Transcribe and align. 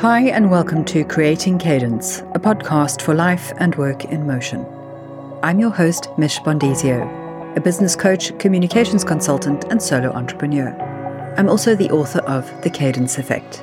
Hi, 0.00 0.24
and 0.24 0.50
welcome 0.50 0.84
to 0.84 1.06
Creating 1.06 1.58
Cadence, 1.58 2.18
a 2.34 2.38
podcast 2.38 3.00
for 3.00 3.14
life 3.14 3.54
and 3.56 3.74
work 3.76 4.04
in 4.04 4.26
motion. 4.26 4.66
I'm 5.42 5.58
your 5.58 5.70
host, 5.70 6.10
Mich 6.18 6.38
Bondesio, 6.40 7.56
a 7.56 7.60
business 7.62 7.96
coach, 7.96 8.38
communications 8.38 9.04
consultant, 9.04 9.64
and 9.70 9.82
solo 9.82 10.10
entrepreneur. 10.10 10.68
I'm 11.38 11.48
also 11.48 11.74
the 11.74 11.90
author 11.90 12.18
of 12.26 12.44
The 12.62 12.68
Cadence 12.68 13.16
Effect. 13.16 13.62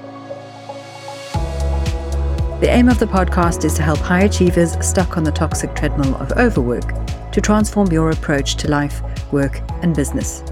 The 2.61 2.67
aim 2.67 2.89
of 2.89 2.97
the 2.97 3.05
podcast 3.05 3.63
is 3.63 3.75
to 3.75 3.83
help 3.83 3.99
high 3.99 4.23
achievers 4.23 4.75
stuck 4.83 5.17
on 5.17 5.23
the 5.23 5.31
toxic 5.31 5.75
treadmill 5.75 6.15
of 6.15 6.31
overwork 6.31 6.95
to 7.31 7.41
transform 7.41 7.91
your 7.91 8.09
approach 8.09 8.55
to 8.55 8.71
life, 8.71 9.03
work, 9.31 9.61
and 9.83 9.95
business 9.95 10.43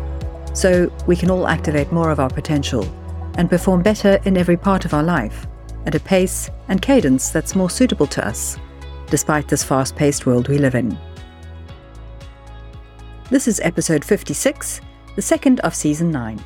so 0.53 0.93
we 1.07 1.15
can 1.15 1.31
all 1.31 1.47
activate 1.47 1.91
more 1.91 2.11
of 2.11 2.19
our 2.19 2.29
potential 2.29 2.83
and 3.39 3.49
perform 3.49 3.81
better 3.81 4.19
in 4.25 4.37
every 4.37 4.57
part 4.57 4.85
of 4.85 4.93
our 4.93 5.01
life 5.01 5.47
at 5.85 5.95
a 5.95 5.99
pace 5.99 6.49
and 6.67 6.81
cadence 6.81 7.29
that's 7.29 7.55
more 7.55 7.69
suitable 7.69 8.07
to 8.07 8.25
us, 8.25 8.57
despite 9.07 9.47
this 9.47 9.63
fast 9.63 9.95
paced 9.95 10.25
world 10.25 10.47
we 10.47 10.57
live 10.57 10.75
in. 10.75 10.97
This 13.29 13.47
is 13.47 13.59
episode 13.61 14.03
56, 14.03 14.81
the 15.15 15.21
second 15.21 15.59
of 15.61 15.73
season 15.73 16.11
9. 16.11 16.43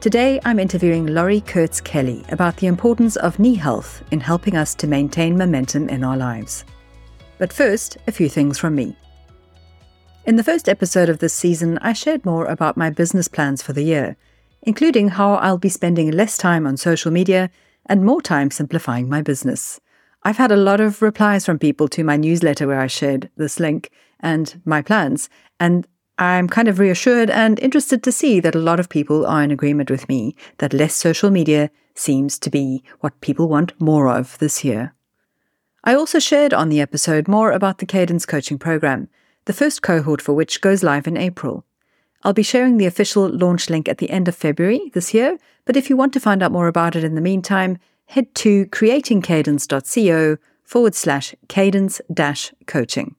Today 0.00 0.40
I'm 0.44 0.58
interviewing 0.58 1.08
Laurie 1.08 1.42
Kertz 1.42 1.82
Kelly 1.82 2.24
about 2.30 2.56
the 2.56 2.66
importance 2.66 3.16
of 3.16 3.38
knee 3.38 3.54
health 3.54 4.02
in 4.10 4.20
helping 4.20 4.56
us 4.56 4.74
to 4.76 4.86
maintain 4.86 5.36
momentum 5.36 5.88
in 5.88 6.02
our 6.02 6.16
lives. 6.16 6.64
But 7.38 7.52
first, 7.52 7.98
a 8.06 8.12
few 8.12 8.28
things 8.28 8.58
from 8.58 8.74
me. 8.74 8.96
In 10.24 10.36
the 10.36 10.44
first 10.44 10.68
episode 10.68 11.08
of 11.08 11.18
this 11.18 11.34
season, 11.34 11.78
I 11.78 11.92
shared 11.92 12.24
more 12.24 12.46
about 12.46 12.76
my 12.76 12.90
business 12.90 13.26
plans 13.26 13.62
for 13.62 13.72
the 13.72 13.82
year, 13.82 14.16
including 14.62 15.08
how 15.08 15.34
I'll 15.34 15.58
be 15.58 15.68
spending 15.68 16.10
less 16.10 16.36
time 16.36 16.66
on 16.66 16.76
social 16.76 17.10
media 17.10 17.50
and 17.86 18.04
more 18.04 18.22
time 18.22 18.50
simplifying 18.50 19.08
my 19.08 19.22
business. 19.22 19.80
I've 20.22 20.36
had 20.36 20.52
a 20.52 20.56
lot 20.56 20.80
of 20.80 21.02
replies 21.02 21.46
from 21.46 21.58
people 21.58 21.88
to 21.88 22.04
my 22.04 22.16
newsletter 22.16 22.66
where 22.66 22.80
I 22.80 22.86
shared 22.86 23.30
this 23.36 23.58
link 23.58 23.90
and 24.20 24.60
my 24.64 24.82
plans, 24.82 25.30
and 25.58 25.86
I'm 26.18 26.48
kind 26.48 26.68
of 26.68 26.78
reassured 26.78 27.30
and 27.30 27.58
interested 27.60 28.02
to 28.02 28.12
see 28.12 28.40
that 28.40 28.54
a 28.54 28.58
lot 28.58 28.78
of 28.78 28.90
people 28.90 29.24
are 29.24 29.42
in 29.42 29.50
agreement 29.50 29.90
with 29.90 30.06
me 30.08 30.36
that 30.58 30.74
less 30.74 30.94
social 30.94 31.30
media 31.30 31.70
seems 31.94 32.38
to 32.40 32.50
be 32.50 32.82
what 33.00 33.20
people 33.22 33.48
want 33.48 33.80
more 33.80 34.08
of 34.08 34.38
this 34.38 34.62
year. 34.62 34.94
I 35.82 35.94
also 35.94 36.18
shared 36.18 36.52
on 36.52 36.68
the 36.68 36.82
episode 36.82 37.26
more 37.26 37.52
about 37.52 37.78
the 37.78 37.86
Cadence 37.86 38.26
Coaching 38.26 38.58
Program, 38.58 39.08
the 39.46 39.54
first 39.54 39.80
cohort 39.80 40.20
for 40.20 40.34
which 40.34 40.60
goes 40.60 40.82
live 40.82 41.06
in 41.06 41.16
April. 41.16 41.64
I'll 42.22 42.34
be 42.34 42.42
sharing 42.42 42.76
the 42.76 42.86
official 42.86 43.28
launch 43.28 43.70
link 43.70 43.88
at 43.88 43.96
the 43.96 44.10
end 44.10 44.28
of 44.28 44.36
February 44.36 44.90
this 44.92 45.14
year, 45.14 45.38
but 45.64 45.76
if 45.76 45.88
you 45.88 45.96
want 45.96 46.12
to 46.12 46.20
find 46.20 46.42
out 46.42 46.52
more 46.52 46.68
about 46.68 46.94
it 46.94 47.02
in 47.02 47.14
the 47.14 47.20
meantime, 47.22 47.78
head 48.06 48.34
to 48.36 48.66
creatingcadence.co 48.66 50.36
forward 50.62 50.94
slash 50.94 51.34
cadence 51.48 52.00
dash 52.12 52.52
coaching. 52.66 53.16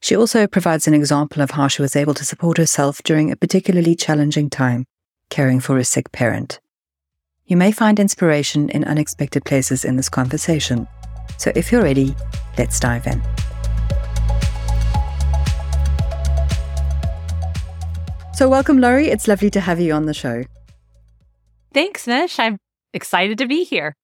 She 0.00 0.16
also 0.16 0.48
provides 0.48 0.88
an 0.88 0.94
example 0.94 1.40
of 1.40 1.52
how 1.52 1.68
she 1.68 1.82
was 1.82 1.94
able 1.94 2.14
to 2.14 2.24
support 2.24 2.58
herself 2.58 3.00
during 3.04 3.30
a 3.30 3.36
particularly 3.36 3.94
challenging 3.94 4.50
time, 4.50 4.86
caring 5.30 5.60
for 5.60 5.78
a 5.78 5.84
sick 5.84 6.10
parent. 6.10 6.58
You 7.46 7.56
may 7.56 7.70
find 7.70 8.00
inspiration 8.00 8.68
in 8.68 8.82
unexpected 8.82 9.44
places 9.44 9.84
in 9.84 9.94
this 9.94 10.08
conversation. 10.08 10.88
So 11.36 11.52
if 11.54 11.70
you're 11.70 11.82
ready, 11.82 12.16
let's 12.58 12.80
dive 12.80 13.06
in. 13.06 13.22
So, 18.34 18.48
welcome, 18.48 18.80
Laurie. 18.80 19.08
It's 19.08 19.28
lovely 19.28 19.50
to 19.50 19.60
have 19.60 19.80
you 19.80 19.92
on 19.92 20.06
the 20.06 20.14
show. 20.14 20.44
Thanks, 21.72 22.06
Mich. 22.06 22.38
I'm 22.38 22.58
excited 22.92 23.38
to 23.38 23.46
be 23.46 23.64
here. 23.64 23.94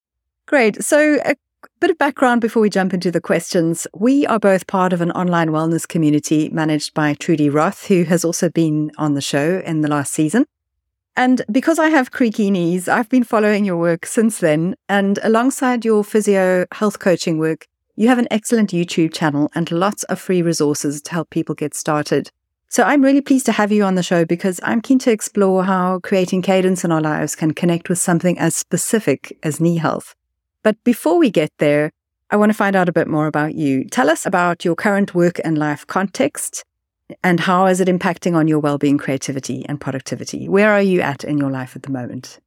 Great. 0.47 0.83
So, 0.85 1.19
a 1.25 1.35
bit 1.81 1.91
of 1.91 1.99
background 1.99 2.41
before 2.41 2.61
we 2.63 2.71
jump 2.71 2.93
into 2.93 3.11
the 3.11 3.21
questions. 3.21 3.87
We 3.95 4.27
are 4.27 4.39
both 4.39 4.67
part 4.67 4.93
of 4.93 5.01
an 5.01 5.11
online 5.13 5.49
wellness 5.49 5.89
community 5.89 6.51
managed 6.51 6.95
by 6.95 7.15
Trudy 7.15 7.49
Roth, 7.49 7.87
who 7.87 8.05
has 8.05 8.25
also 8.25 8.49
been 8.51 8.91
on 8.99 9.15
the 9.15 9.21
show 9.21 9.63
in 9.65 9.81
the 9.81 9.89
last 9.89 10.13
season. 10.13 10.45
And 11.17 11.43
because 11.51 11.79
I 11.79 11.89
have 11.89 12.11
creaky 12.11 12.51
knees, 12.51 12.89
I've 12.89 13.09
been 13.09 13.25
following 13.25 13.65
your 13.65 13.77
work 13.77 14.05
since 14.05 14.39
then. 14.39 14.75
And 14.89 15.19
alongside 15.23 15.85
your 15.85 16.03
physio 16.03 16.67
health 16.73 16.99
coaching 16.99 17.39
work, 17.39 17.67
you 17.97 18.09
have 18.09 18.19
an 18.19 18.29
excellent 18.31 18.71
YouTube 18.71 19.15
channel 19.15 19.51
and 19.55 19.71
lots 19.71 20.03
of 20.05 20.19
free 20.19 20.43
resources 20.43 21.01
to 21.03 21.13
help 21.13 21.31
people 21.31 21.55
get 21.55 21.75
started. 21.75 22.31
So 22.75 22.83
I'm 22.83 23.03
really 23.03 23.21
pleased 23.21 23.47
to 23.47 23.53
have 23.53 23.71
you 23.71 23.85
on 23.85 23.95
the 23.95 24.03
show 24.03 24.25
because 24.25 24.59
I'm 24.65 24.81
keen 24.81 24.99
to 24.99 25.13
explore 25.13 25.63
how 25.63 26.01
creating 26.01 26.43
cadence 26.43 26.83
in 26.83 26.91
our 26.91 27.01
lives 27.01 27.37
can 27.37 27.55
connect 27.55 27.89
with 27.89 28.01
something 28.01 28.37
as 28.37 28.57
specific 28.57 29.39
as 29.45 29.61
knee 29.61 29.77
health. 29.77 30.17
But 30.65 30.83
before 30.83 31.17
we 31.17 31.31
get 31.31 31.53
there, 31.59 31.93
I 32.31 32.37
want 32.37 32.51
to 32.51 32.59
find 32.59 32.75
out 32.75 32.89
a 32.89 32.93
bit 32.93 33.07
more 33.07 33.29
about 33.29 33.55
you. 33.55 33.85
Tell 33.85 34.11
us 34.11 34.27
about 34.27 34.65
your 34.65 34.75
current 34.75 35.15
work 35.15 35.41
and 35.45 35.57
life 35.57 35.87
context 35.87 36.65
and 37.23 37.39
how 37.39 37.67
is 37.67 37.79
it 37.79 37.87
impacting 37.87 38.35
on 38.35 38.49
your 38.49 38.59
well-being, 38.59 38.99
creativity 38.99 39.65
and 39.69 39.81
productivity? 39.81 40.49
Where 40.49 40.73
are 40.73 40.83
you 40.83 41.01
at 41.01 41.23
in 41.23 41.39
your 41.39 41.53
life 41.53 41.77
at 41.77 41.85
the 41.85 41.93
moment? 41.93 42.41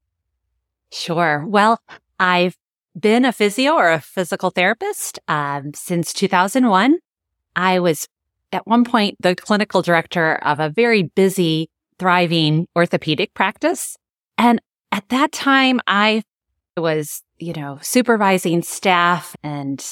Sure. 0.91 1.45
Well, 1.47 1.79
I've 2.19 2.57
been 2.99 3.23
a 3.23 3.31
physio 3.31 3.75
or 3.75 3.93
a 3.93 4.01
physical 4.01 4.49
therapist 4.49 5.19
um, 5.29 5.71
since 5.73 6.11
2001. 6.11 6.99
I 7.55 7.79
was 7.79 8.09
at 8.51 8.67
one 8.67 8.83
point 8.83 9.15
the 9.19 9.35
clinical 9.35 9.81
director 9.81 10.35
of 10.35 10.59
a 10.59 10.69
very 10.69 11.03
busy, 11.03 11.69
thriving 11.99 12.67
orthopedic 12.75 13.33
practice. 13.33 13.97
And 14.37 14.61
at 14.91 15.07
that 15.09 15.31
time, 15.31 15.79
I 15.87 16.23
was, 16.75 17.23
you 17.37 17.53
know, 17.53 17.79
supervising 17.81 18.61
staff 18.61 19.35
and 19.43 19.83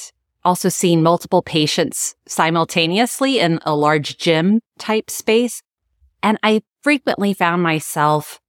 also 0.44 0.69
seeing 0.69 1.02
multiple 1.02 1.42
patients 1.42 2.16
simultaneously 2.28 3.40
in 3.40 3.60
a 3.66 3.75
large 3.75 4.18
gym 4.18 4.62
type 4.78 5.10
space. 5.10 5.62
And 6.22 6.38
I 6.44 6.62
frequently 6.84 7.34
found 7.34 7.63
myself 7.63 8.40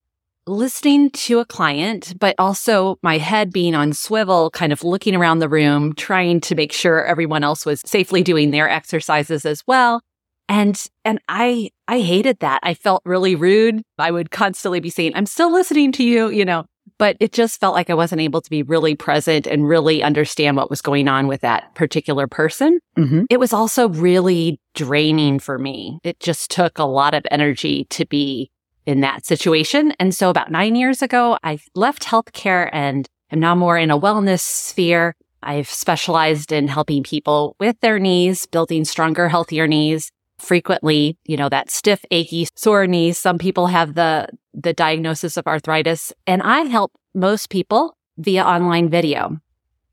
listening 0.47 1.11
to 1.11 1.39
a 1.39 1.45
client, 1.45 2.15
but 2.19 2.35
also 2.39 2.99
my 3.03 3.19
head 3.19 3.53
being 3.53 3.75
on 3.75 3.93
swivel, 3.93 4.51
kind 4.51 4.73
of 4.73 4.85
looking 4.85 5.15
around 5.15 5.41
the 5.41 5.49
room, 5.49 5.95
trying 5.95 6.41
to 6.43 6.55
make 6.55 6.73
sure 6.73 7.05
everyone 7.05 7.43
else 7.45 7.67
was 7.67 7.81
safely 7.85 8.23
doing 8.23 8.51
their 8.51 8.69
exercises 8.69 9.45
as 9.45 9.63
well. 9.67 10.01
And, 10.49 10.81
and 11.05 11.21
I, 11.29 11.71
I 11.89 12.01
hated 12.01 12.39
that. 12.39 12.61
I 12.63 12.75
felt 12.75 13.03
really 13.05 13.35
rude. 13.35 13.83
I 13.99 14.13
would 14.13 14.31
constantly 14.31 14.79
be 14.79 14.91
saying, 14.91 15.13
I'm 15.15 15.27
still 15.27 15.53
listening 15.53 15.91
to 15.93 16.05
you, 16.05 16.29
you 16.31 16.45
know, 16.45 16.67
but 16.99 17.17
it 17.19 17.33
just 17.33 17.61
felt 17.61 17.75
like 17.75 17.91
I 17.91 17.95
wasn't 17.95 18.21
able 18.21 18.41
to 18.41 18.51
be 18.51 18.63
really 18.63 18.95
present 18.95 19.47
and 19.47 19.69
really 19.69 20.03
understand 20.03 20.57
what 20.57 20.71
was 20.71 20.81
going 20.81 21.09
on 21.09 21.27
with 21.27 21.41
that 21.41 21.75
particular 21.75 22.29
person. 22.29 22.79
Mm-hmm. 22.97 23.25
It 23.29 23.41
was 23.41 23.53
also 23.53 23.89
really 23.89 24.61
draining 24.75 25.41
for 25.41 25.59
me. 25.59 25.99
It 26.05 26.21
just 26.21 26.51
took 26.51 26.79
a 26.79 26.85
lot 26.85 27.15
of 27.15 27.27
energy 27.31 27.87
to 27.91 28.07
be 28.07 28.51
in 28.87 29.01
that 29.01 29.27
situation. 29.27 29.93
And 29.99 30.15
so 30.15 30.31
about 30.31 30.51
nine 30.51 30.77
years 30.77 31.03
ago, 31.03 31.39
I 31.43 31.59
left 31.75 32.05
healthcare 32.05 32.71
and 32.73 33.09
am 33.31 33.41
now 33.41 33.55
more 33.55 33.77
in 33.77 33.91
a 33.91 33.99
wellness 33.99 34.41
sphere. 34.41 35.15
I've 35.43 35.69
specialized 35.69 36.53
in 36.53 36.69
helping 36.69 37.03
people 37.03 37.57
with 37.61 37.79
their 37.81 37.99
knees, 37.99 38.47
building 38.47 38.85
stronger, 38.85 39.29
healthier 39.29 39.67
knees. 39.67 40.11
Frequently, 40.39 41.17
you 41.25 41.37
know, 41.37 41.49
that 41.49 41.71
stiff, 41.71 42.05
achy, 42.11 42.47
sore 42.57 42.87
knees. 42.87 43.19
Some 43.19 43.39
people 43.39 43.69
have 43.69 43.95
the, 43.95 44.29
the 44.53 44.75
diagnosis 44.75 45.37
of 45.39 45.47
arthritis 45.47 46.13
and 46.27 46.43
I 46.43 46.61
help 46.61 46.93
most 47.15 47.49
people 47.49 47.97
via 48.19 48.45
online 48.45 48.91
video. 48.91 49.39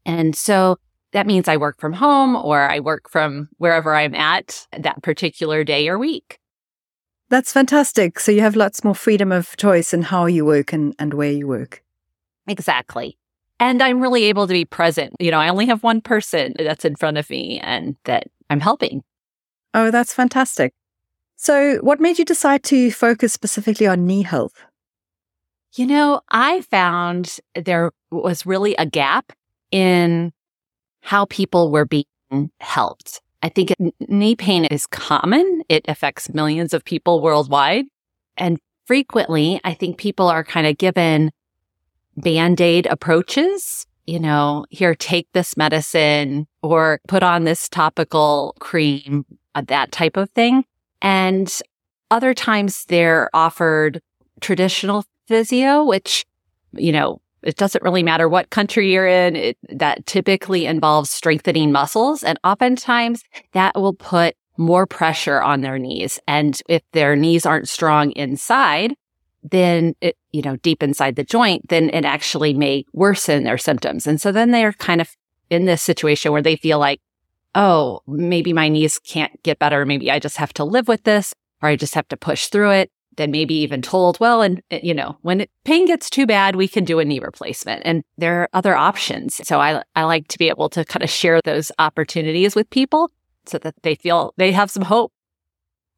And 0.06 0.36
so 0.36 0.78
that 1.14 1.28
means 1.28 1.48
I 1.48 1.58
work 1.58 1.80
from 1.80 1.94
home 1.94 2.36
or 2.36 2.60
I 2.70 2.82
work 2.82 3.10
from 3.10 3.48
wherever 3.58 3.96
I'm 3.96 4.14
at 4.16 4.68
that 4.78 5.02
particular 5.02 5.64
day 5.64 5.88
or 5.88 5.98
week. 5.98 6.40
That's 7.34 7.52
fantastic. 7.52 8.20
So 8.20 8.32
you 8.32 8.42
have 8.42 8.56
lots 8.56 8.84
more 8.84 8.94
freedom 8.94 9.32
of 9.32 9.58
choice 9.58 9.92
in 9.92 10.04
how 10.04 10.28
you 10.28 10.46
work 10.46 10.72
and, 10.72 10.94
and 11.00 11.16
where 11.16 11.32
you 11.32 11.48
work. 11.48 11.84
Exactly. 12.46 13.18
And 13.60 13.82
I'm 13.82 14.02
really 14.02 14.26
able 14.26 14.46
to 14.46 14.54
be 14.54 14.66
present. 14.66 15.16
You 15.20 15.32
know, 15.32 15.40
I 15.40 15.50
only 15.50 15.66
have 15.66 15.82
one 15.82 16.00
person 16.00 16.54
that's 16.60 16.86
in 16.86 16.96
front 16.96 17.18
of 17.18 17.28
me 17.32 17.60
and 17.64 17.96
that 18.04 18.28
I'm 18.52 18.60
helping. 18.60 19.02
Oh, 19.74 19.90
that's 19.90 20.14
fantastic. 20.14 20.76
So, 21.36 21.78
what 21.78 22.00
made 22.00 22.20
you 22.20 22.26
decide 22.26 22.62
to 22.66 22.92
focus 22.92 23.34
specifically 23.34 23.88
on 23.88 24.06
knee 24.06 24.22
health? 24.22 24.68
You 25.74 25.88
know, 25.88 26.22
I 26.30 26.62
found 26.62 27.40
there 27.56 27.94
was 28.12 28.46
really 28.46 28.76
a 28.76 28.86
gap 28.86 29.34
in 29.72 30.34
how 31.02 31.26
people 31.26 31.72
were 31.72 31.86
being 31.86 32.06
helped. 32.60 33.23
I 33.44 33.50
think 33.50 33.74
knee 34.00 34.36
pain 34.36 34.66
is 34.66 34.88
common. 34.88 35.64
It 35.68 35.84
affects 35.90 36.34
millions 36.34 36.74
of 36.74 36.86
people 36.86 37.22
worldwide. 37.22 37.86
And 38.38 38.58
frequently, 38.86 39.60
I 39.66 39.74
think 39.74 39.98
people 39.98 40.28
are 40.30 40.46
kind 40.46 40.66
of 40.66 40.78
given 40.78 41.32
band-aid 42.16 42.88
approaches. 42.88 43.86
You 44.08 44.20
know, 44.20 44.66
here, 44.70 44.96
take 44.96 45.28
this 45.34 45.56
medicine 45.56 46.48
or 46.62 47.00
put 47.08 47.22
on 47.22 47.44
this 47.44 47.70
topical 47.70 48.56
cream, 48.60 49.26
uh, 49.56 49.64
that 49.68 49.92
type 49.92 50.18
of 50.18 50.30
thing. 50.32 50.66
And 51.02 51.54
other 52.12 52.34
times 52.34 52.86
they're 52.86 53.30
offered 53.34 54.02
traditional 54.42 55.06
physio, 55.28 55.84
which, 55.84 56.26
you 56.74 56.92
know, 56.92 57.22
it 57.44 57.58
doesn't 57.58 57.84
really 57.84 58.04
matter 58.04 58.28
what 58.28 58.50
country 58.50 58.92
you're 58.92 59.08
in. 59.08 59.36
It, 59.36 59.58
that 59.70 60.06
typically 60.06 60.66
involves 60.66 61.10
strengthening 61.10 61.72
muscles. 61.72 62.24
And 62.24 62.40
oftentimes 62.44 63.24
that 63.52 63.76
will 63.76 63.94
put 63.94 64.36
more 64.58 64.86
pressure 64.86 65.42
on 65.42 65.62
their 65.62 65.80
knees. 65.80 66.20
And 66.28 66.62
if 66.70 66.84
their 66.92 67.16
knees 67.16 67.46
aren't 67.46 67.70
strong 67.70 68.12
inside, 68.12 68.96
then 69.44 69.96
it, 70.00 70.16
you 70.32 70.42
know, 70.42 70.56
deep 70.58 70.82
inside 70.82 71.16
the 71.16 71.24
joint, 71.24 71.68
then 71.70 71.90
it 71.90 72.06
actually 72.06 72.54
may 72.54 72.86
worsen 72.94 73.44
their 73.44 73.58
symptoms. 73.58 74.08
And 74.08 74.22
so 74.22 74.32
then 74.32 74.52
they're 74.52 74.74
kind 74.74 75.02
of 75.02 75.10
in 75.50 75.66
this 75.66 75.82
situation 75.82 76.32
where 76.32 76.42
they 76.42 76.56
feel 76.56 76.80
like, 76.80 77.02
oh, 77.56 78.02
maybe 78.08 78.54
my 78.54 78.70
knees 78.70 79.00
can't 79.00 79.42
get 79.44 79.60
better. 79.60 79.86
Maybe 79.86 80.10
I 80.10 80.20
just 80.20 80.38
have 80.38 80.54
to 80.54 80.64
live 80.64 80.88
with 80.88 81.04
this 81.04 81.34
or 81.62 81.70
I 81.70 81.76
just 81.76 81.96
have 81.96 82.08
to 82.10 82.18
push 82.18 82.48
through 82.48 82.72
it. 82.72 82.92
Then 83.18 83.32
maybe 83.32 83.56
even 83.56 83.82
told, 83.82 84.20
well, 84.20 84.42
and 84.42 84.62
eh, 84.72 84.80
you 84.84 84.94
know, 84.94 85.18
when 85.22 85.46
pain 85.64 85.86
gets 85.86 86.10
too 86.10 86.26
bad, 86.26 86.56
we 86.56 86.68
can 86.68 86.84
do 86.84 87.00
a 87.00 87.06
knee 87.06 87.20
replacement 87.20 87.82
and 87.86 88.04
there 88.18 88.42
are 88.42 88.50
other 88.54 88.76
options. 88.76 89.46
So 89.48 89.60
I, 89.60 89.84
I 89.96 90.04
like 90.04 90.28
to 90.30 90.38
be 90.38 90.50
able 90.50 90.70
to 90.70 90.86
kind 90.86 91.04
of 91.04 91.10
share 91.10 91.40
those 91.44 91.72
opportunities 91.80 92.56
with 92.56 92.70
people 92.70 93.12
so 93.46 93.58
that 93.60 93.76
they 93.84 93.96
feel 93.96 94.34
they 94.38 94.52
have 94.52 94.72
some 94.72 94.84
hope 94.84 95.12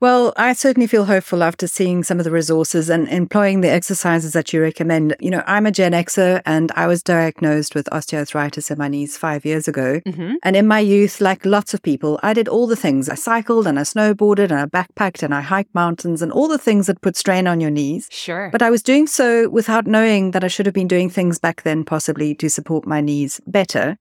well, 0.01 0.33
I 0.35 0.51
certainly 0.53 0.87
feel 0.87 1.05
hopeful 1.05 1.41
after 1.41 1.67
seeing 1.67 2.03
some 2.03 2.19
of 2.19 2.25
the 2.25 2.31
resources 2.31 2.89
and 2.89 3.07
employing 3.07 3.61
the 3.61 3.69
exercises 3.69 4.33
that 4.33 4.51
you 4.51 4.61
recommend. 4.61 5.15
You 5.21 5.31
know, 5.31 5.43
I'm 5.47 5.65
a 5.65 5.71
Gen 5.71 5.93
Xer 5.93 6.41
and 6.45 6.71
I 6.75 6.87
was 6.87 7.01
diagnosed 7.01 7.75
with 7.75 7.85
osteoarthritis 7.87 8.69
in 8.69 8.77
my 8.77 8.89
knees 8.89 9.17
five 9.17 9.45
years 9.45 9.69
ago. 9.69 10.01
Mm-hmm. 10.05 10.35
And 10.43 10.55
in 10.57 10.67
my 10.67 10.79
youth, 10.79 11.21
like 11.21 11.45
lots 11.45 11.73
of 11.73 11.81
people, 11.81 12.19
I 12.21 12.33
did 12.33 12.49
all 12.49 12.67
the 12.67 12.75
things. 12.75 13.07
I 13.07 13.15
cycled 13.15 13.67
and 13.67 13.79
I 13.79 13.83
snowboarded 13.83 14.51
and 14.51 14.59
I 14.59 14.65
backpacked 14.65 15.23
and 15.23 15.33
I 15.33 15.39
hiked 15.39 15.73
mountains 15.73 16.21
and 16.21 16.31
all 16.31 16.49
the 16.49 16.57
things 16.57 16.87
that 16.87 17.01
put 17.01 17.15
strain 17.15 17.47
on 17.47 17.61
your 17.61 17.71
knees. 17.71 18.09
Sure. 18.11 18.49
But 18.51 18.61
I 18.61 18.69
was 18.69 18.83
doing 18.83 19.07
so 19.07 19.47
without 19.47 19.87
knowing 19.87 20.31
that 20.31 20.43
I 20.43 20.49
should 20.49 20.65
have 20.65 20.75
been 20.75 20.89
doing 20.89 21.09
things 21.09 21.39
back 21.39 21.63
then, 21.63 21.85
possibly 21.85 22.35
to 22.35 22.49
support 22.49 22.85
my 22.85 22.99
knees 22.99 23.39
better 23.47 23.97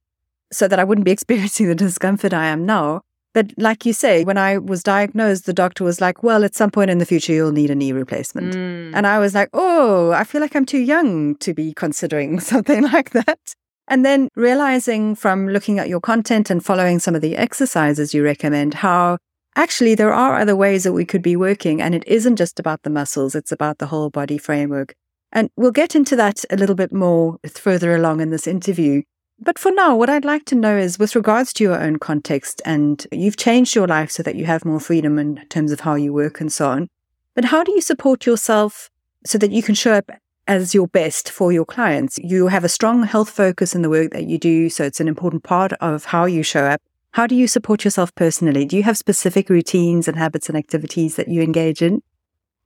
so 0.52 0.66
that 0.66 0.80
I 0.80 0.84
wouldn't 0.84 1.04
be 1.04 1.10
experiencing 1.18 1.68
the 1.68 1.74
discomfort 1.76 2.34
I 2.34 2.46
am 2.46 2.66
now. 2.66 3.02
But 3.34 3.52
like 3.58 3.84
you 3.84 3.92
say, 3.92 4.24
when 4.24 4.38
I 4.38 4.58
was 4.58 4.84
diagnosed, 4.84 5.44
the 5.44 5.52
doctor 5.52 5.82
was 5.82 6.00
like, 6.00 6.22
well, 6.22 6.44
at 6.44 6.54
some 6.54 6.70
point 6.70 6.90
in 6.90 6.98
the 6.98 7.06
future, 7.06 7.32
you'll 7.32 7.50
need 7.50 7.70
a 7.70 7.74
knee 7.74 7.92
replacement. 7.92 8.54
Mm. 8.54 8.92
And 8.94 9.06
I 9.06 9.18
was 9.18 9.34
like, 9.34 9.50
oh, 9.52 10.12
I 10.12 10.22
feel 10.22 10.40
like 10.40 10.54
I'm 10.54 10.64
too 10.64 10.78
young 10.78 11.34
to 11.36 11.52
be 11.52 11.74
considering 11.74 12.38
something 12.52 12.84
like 12.84 13.10
that. 13.10 13.40
And 13.88 14.06
then 14.06 14.28
realizing 14.36 15.14
from 15.16 15.48
looking 15.48 15.78
at 15.78 15.88
your 15.88 16.00
content 16.00 16.48
and 16.48 16.64
following 16.64 17.00
some 17.00 17.14
of 17.14 17.20
the 17.20 17.36
exercises 17.36 18.14
you 18.14 18.24
recommend, 18.24 18.74
how 18.74 19.18
actually 19.56 19.96
there 19.96 20.12
are 20.12 20.36
other 20.36 20.56
ways 20.56 20.84
that 20.84 20.92
we 20.92 21.04
could 21.04 21.20
be 21.20 21.36
working. 21.36 21.82
And 21.82 21.94
it 21.94 22.04
isn't 22.06 22.36
just 22.36 22.60
about 22.60 22.84
the 22.84 22.90
muscles, 22.90 23.34
it's 23.34 23.52
about 23.52 23.78
the 23.78 23.86
whole 23.86 24.10
body 24.10 24.38
framework. 24.38 24.94
And 25.32 25.50
we'll 25.56 25.72
get 25.72 25.96
into 25.96 26.14
that 26.14 26.44
a 26.50 26.56
little 26.56 26.76
bit 26.76 26.92
more 26.92 27.38
further 27.52 27.96
along 27.96 28.20
in 28.20 28.30
this 28.30 28.46
interview. 28.46 29.02
But 29.40 29.58
for 29.58 29.72
now, 29.72 29.96
what 29.96 30.08
I'd 30.08 30.24
like 30.24 30.44
to 30.46 30.54
know 30.54 30.76
is 30.76 30.98
with 30.98 31.16
regards 31.16 31.52
to 31.54 31.64
your 31.64 31.80
own 31.80 31.98
context, 31.98 32.62
and 32.64 33.06
you've 33.10 33.36
changed 33.36 33.74
your 33.74 33.86
life 33.86 34.10
so 34.10 34.22
that 34.22 34.36
you 34.36 34.46
have 34.46 34.64
more 34.64 34.80
freedom 34.80 35.18
in 35.18 35.44
terms 35.48 35.72
of 35.72 35.80
how 35.80 35.96
you 35.96 36.12
work 36.12 36.40
and 36.40 36.52
so 36.52 36.68
on. 36.68 36.88
But 37.34 37.46
how 37.46 37.64
do 37.64 37.72
you 37.72 37.80
support 37.80 38.26
yourself 38.26 38.90
so 39.26 39.38
that 39.38 39.50
you 39.50 39.62
can 39.62 39.74
show 39.74 39.92
up 39.92 40.10
as 40.46 40.74
your 40.74 40.86
best 40.86 41.30
for 41.30 41.52
your 41.52 41.64
clients? 41.64 42.16
You 42.18 42.46
have 42.46 42.64
a 42.64 42.68
strong 42.68 43.02
health 43.02 43.28
focus 43.28 43.74
in 43.74 43.82
the 43.82 43.90
work 43.90 44.12
that 44.12 44.24
you 44.24 44.38
do, 44.38 44.70
so 44.70 44.84
it's 44.84 45.00
an 45.00 45.08
important 45.08 45.42
part 45.42 45.72
of 45.74 46.06
how 46.06 46.26
you 46.26 46.42
show 46.44 46.64
up. 46.64 46.80
How 47.10 47.26
do 47.26 47.34
you 47.34 47.48
support 47.48 47.84
yourself 47.84 48.14
personally? 48.14 48.64
Do 48.64 48.76
you 48.76 48.84
have 48.84 48.96
specific 48.96 49.50
routines 49.50 50.06
and 50.06 50.16
habits 50.16 50.48
and 50.48 50.56
activities 50.56 51.16
that 51.16 51.28
you 51.28 51.42
engage 51.42 51.82
in? 51.82 52.02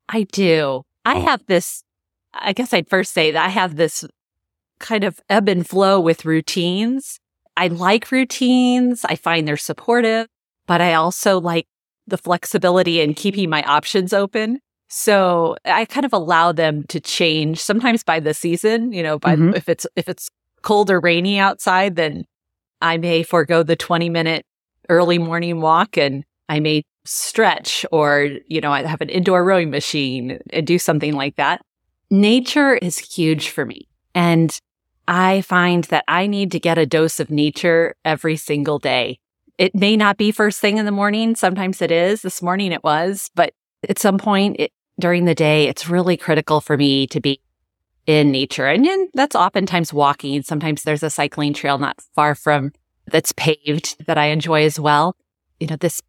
I 0.09 0.25
do. 0.25 0.83
I 1.05 1.17
oh. 1.17 1.23
have 1.23 1.47
this, 1.47 1.83
I 2.35 2.53
guess 2.53 2.73
I'd 2.73 2.89
first 2.89 3.13
say 3.13 3.31
that 3.31 3.45
I 3.45 3.49
have 3.49 3.77
this 3.77 4.05
kind 4.79 5.05
of 5.05 5.21
ebb 5.29 5.49
and 5.49 5.67
flow 5.67 6.01
with 6.01 6.25
routines. 6.25 7.19
I 7.57 7.69
like 7.69 8.11
routines. 8.13 9.05
I 9.05 9.17
find 9.17 9.47
they're 9.47 9.57
supportive, 9.57 10.27
but 10.67 10.81
I 10.81 10.95
also 10.95 11.41
like 11.41 11.67
the 12.07 12.19
flexibility 12.19 13.01
and 13.01 13.17
keeping 13.17 13.51
my 13.51 13.63
options 13.65 14.13
open. 14.13 14.61
So 14.89 15.57
I 15.65 15.85
kind 15.85 16.07
of 16.07 16.13
allow 16.13 16.53
them 16.53 16.85
to 16.85 17.01
change 17.01 17.59
sometimes 17.61 18.03
by 18.03 18.21
the 18.21 18.33
season, 18.33 18.93
you 18.93 19.03
know, 19.03 19.19
by 19.19 19.37
Mhm. 19.37 19.55
if 19.57 19.69
it's 19.69 19.87
if 19.97 20.09
it's 20.09 20.29
cold 20.63 20.91
or 20.91 21.01
rainy 21.01 21.39
outside, 21.39 21.97
then 21.97 22.25
I 22.81 22.97
may 22.97 23.23
forego 23.23 23.63
the 23.63 23.77
20 23.77 24.09
minute 24.09 24.47
early 24.89 25.19
morning 25.19 25.61
walk 25.61 25.99
and 25.99 26.25
I 26.49 26.61
may 26.61 26.83
stretch 27.05 27.85
or, 27.93 28.31
you 28.49 28.61
know, 28.61 28.73
I 28.73 28.85
have 28.85 29.01
an 29.03 29.09
indoor 29.11 29.45
rowing 29.45 29.71
machine 29.71 30.39
and 30.51 30.67
do 30.67 30.79
something 30.79 31.13
like 31.13 31.37
that. 31.37 31.61
Nature 32.11 32.75
is 32.77 32.99
huge 32.99 33.51
for 33.51 33.67
me. 33.67 33.87
And 34.15 34.57
I 35.09 35.41
find 35.41 35.85
that 35.85 36.05
I 36.07 36.27
need 36.27 36.53
to 36.53 36.61
get 36.61 36.77
a 36.77 36.85
dose 36.85 37.19
of 37.19 37.31
nature 37.31 37.97
every 38.05 38.37
single 38.37 38.79
day. 38.79 39.19
It 39.57 39.75
may 39.75 39.97
not 39.97 40.19
be 40.19 40.31
first 40.31 40.61
thing 40.61 40.77
in 40.77 40.85
the 40.85 40.93
morning. 40.93 41.35
Sometimes 41.35 41.81
it 41.81 41.91
is. 41.91 42.21
This 42.21 42.43
morning 42.43 42.73
it 42.73 42.85
was, 42.85 43.31
but 43.35 43.55
at 43.89 43.99
some 43.99 44.19
point 44.19 44.57
it, 44.59 44.71
during 45.01 45.25
the 45.25 45.35
day, 45.35 45.67
it's 45.67 45.89
really 45.89 46.19
critical 46.19 46.61
for 46.61 46.77
me 46.77 47.07
to 47.07 47.21
be 47.21 47.41
in 48.07 48.31
nature. 48.31 48.67
And, 48.67 48.85
and 48.87 49.09
that's 49.15 49.35
oftentimes 49.35 49.95
walking. 49.95 50.43
Sometimes 50.43 50.83
there's 50.83 51.03
a 51.03 51.11
cycling 51.11 51.55
trail 51.55 51.79
not 51.79 52.01
far 52.15 52.35
from 52.35 52.73
that's 53.07 53.33
paved 53.33 54.05
that 54.07 54.19
I 54.19 54.27
enjoy 54.27 54.65
as 54.65 54.79
well. 54.79 55.17
You 55.59 55.69
know, 55.69 55.77
this 55.77 56.03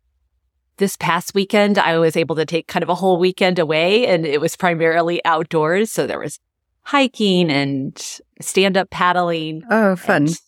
this 0.75 0.97
past 0.97 1.33
weekend, 1.33 1.77
I 1.77 1.97
was 1.97 2.17
able 2.17 2.35
to 2.37 2.45
take 2.45 2.67
kind 2.67 2.83
of 2.83 2.89
a 2.89 2.95
whole 2.95 3.17
weekend 3.17 3.59
away 3.59 4.07
and 4.07 4.25
it 4.25 4.41
was 4.41 4.55
primarily 4.55 5.23
outdoors. 5.25 5.91
So 5.91 6.07
there 6.07 6.19
was 6.19 6.39
hiking 6.83 7.49
and 7.51 8.19
stand 8.41 8.77
up 8.77 8.89
paddling. 8.89 9.63
Oh, 9.69 9.95
fun. 9.95 10.27
and 10.27 10.39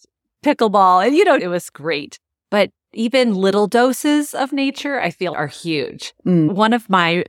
Pickleball. 0.44 1.06
And, 1.06 1.16
you 1.16 1.24
know, 1.24 1.36
it 1.36 1.48
was 1.48 1.70
great. 1.70 2.20
But 2.50 2.72
even 2.94 3.36
little 3.36 3.68
doses 3.68 4.34
of 4.34 4.52
nature, 4.52 5.00
I 5.00 5.12
feel 5.12 5.34
are 5.34 5.48
huge. 5.48 6.14
Mm. 6.26 6.54
One 6.54 6.74
of 6.74 6.90
my 6.90 7.24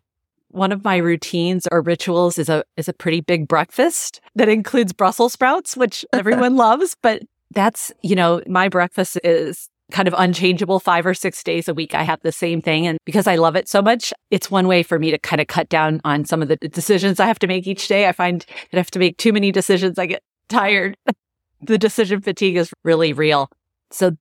one 0.49 0.71
of 0.71 0.85
my 0.85 0.97
routines 0.97 1.66
or 1.73 1.80
rituals 1.80 2.37
is 2.38 2.49
a 2.50 2.64
is 2.76 2.88
a 2.88 2.92
pretty 2.92 3.21
big 3.21 3.49
breakfast 3.49 4.21
that 4.35 4.49
includes 4.49 4.92
Brussels 4.92 5.32
sprouts, 5.32 5.76
which 5.76 6.04
everyone 6.12 6.56
loves, 6.56 6.97
but 7.00 7.23
that's, 7.54 7.92
you 8.02 8.16
know, 8.16 8.42
my 8.47 8.68
breakfast 8.68 9.18
is 9.25 9.68
kind 9.92 10.08
of 10.08 10.14
unchangeable 10.16 10.80
five 10.80 11.06
or 11.06 11.14
six 11.14 11.42
days 11.44 11.68
a 11.68 11.75
week. 11.75 11.94
I 11.94 12.02
have 12.02 12.20
the 12.22 12.32
same 12.32 12.61
thing. 12.61 12.87
And 12.87 12.99
because 13.04 13.26
I 13.26 13.37
love 13.37 13.54
it 13.54 13.68
so 13.68 13.80
much, 13.80 14.12
it's 14.30 14.50
one 14.50 14.66
way 14.66 14.82
for 14.82 14.99
me 14.99 15.11
to 15.11 15.18
kind 15.18 15.40
of 15.40 15.46
cut 15.46 15.68
down 15.68 16.00
on 16.04 16.25
some 16.25 16.42
of 16.42 16.49
the 16.49 16.56
decisions 16.56 17.20
I 17.20 17.26
have 17.26 17.38
to 17.40 17.46
make 17.46 17.66
each 17.66 17.87
day. 17.87 18.08
I 18.08 18.12
find 18.12 18.40
that 18.40 18.75
I 18.75 18.76
have 18.78 18.90
to 18.92 18.99
make 18.99 19.18
too 19.18 19.32
many 19.32 19.52
decisions. 19.52 19.99
I 19.99 20.06
get 20.06 20.22
tired. 20.49 20.96
the 21.62 21.78
decision 21.78 22.20
fatigue 22.20 22.56
is 22.56 22.72
really 22.82 23.12
real. 23.12 23.50
So 23.90 24.16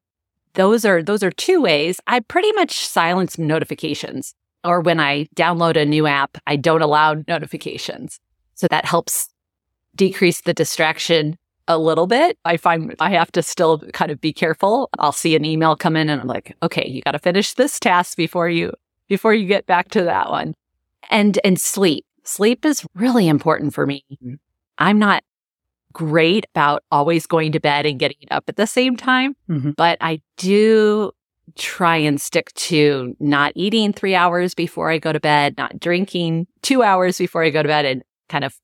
those 0.54 0.86
are 0.86 1.01
those 1.01 1.24
are 1.24 1.32
two 1.32 1.62
ways. 1.62 2.00
I 2.08 2.20
pretty 2.20 2.51
much 2.54 2.86
silence 2.86 3.38
notifications. 3.38 4.36
Or 4.63 4.82
when 4.82 5.00
I 5.00 5.25
download 5.36 5.75
a 5.75 5.86
new 5.86 6.06
app, 6.06 6.38
I 6.46 6.56
don't 6.56 6.84
allow 6.84 7.16
notifications. 7.28 8.20
So 8.54 8.68
that 8.70 8.86
helps 8.86 9.30
decrease 9.96 10.42
the 10.42 10.54
distraction 10.54 11.38
a 11.68 11.77
little 11.77 12.08
bit. 12.08 12.38
I 12.46 12.58
find 12.58 12.96
I 13.00 13.12
have 13.12 13.32
to 13.34 13.44
still 13.44 13.80
kind 13.94 14.12
of 14.12 14.20
be 14.20 14.34
careful. 14.34 14.89
I'll 15.00 15.12
see 15.12 15.36
an 15.36 15.46
email 15.46 15.75
come 15.75 15.96
in 15.96 16.10
and 16.10 16.22
I'm 16.22 16.27
like, 16.27 16.56
okay, 16.63 16.88
you 16.88 17.01
got 17.01 17.12
to 17.12 17.20
finish 17.20 17.53
this 17.53 17.80
task 17.80 18.18
before 18.18 18.50
you 18.50 18.74
before 19.08 19.34
you 19.34 19.48
get 19.48 19.65
back 19.65 19.89
to 19.91 20.03
that 20.03 20.30
one. 20.30 20.53
And 21.10 21.39
and 21.44 21.60
sleep. 21.60 22.06
Sleep 22.24 22.65
is 22.65 22.86
really 22.94 23.27
important 23.27 23.74
for 23.74 23.86
me. 23.86 24.06
I'm 24.77 25.00
not 25.00 25.24
great 25.94 26.46
about 26.53 26.84
always 26.91 27.25
going 27.25 27.51
to 27.51 27.60
bed 27.60 27.86
and 27.86 28.00
getting 28.00 28.27
up 28.32 28.46
at 28.48 28.56
the 28.56 28.68
same 28.68 28.96
time, 28.96 29.36
mm-hmm. 29.50 29.72
but 29.72 29.98
I 30.00 30.22
do 30.38 31.12
try 31.58 31.98
and 31.98 32.22
stick 32.22 32.53
to 32.53 33.15
not 33.20 33.51
eating 33.56 33.91
3 33.91 34.15
hours 34.15 34.53
before 34.53 34.89
I 34.89 35.00
go 35.00 35.12
to 35.12 35.20
bed, 35.20 35.58
not 35.58 35.80
drinking 35.80 36.48
2 36.62 36.82
hours 36.82 37.18
before 37.18 37.44
I 37.44 37.50
go 37.50 37.62
to 37.62 37.68
bed 37.68 37.86
and 37.86 38.03
kind 38.30 38.46
of 38.46 38.56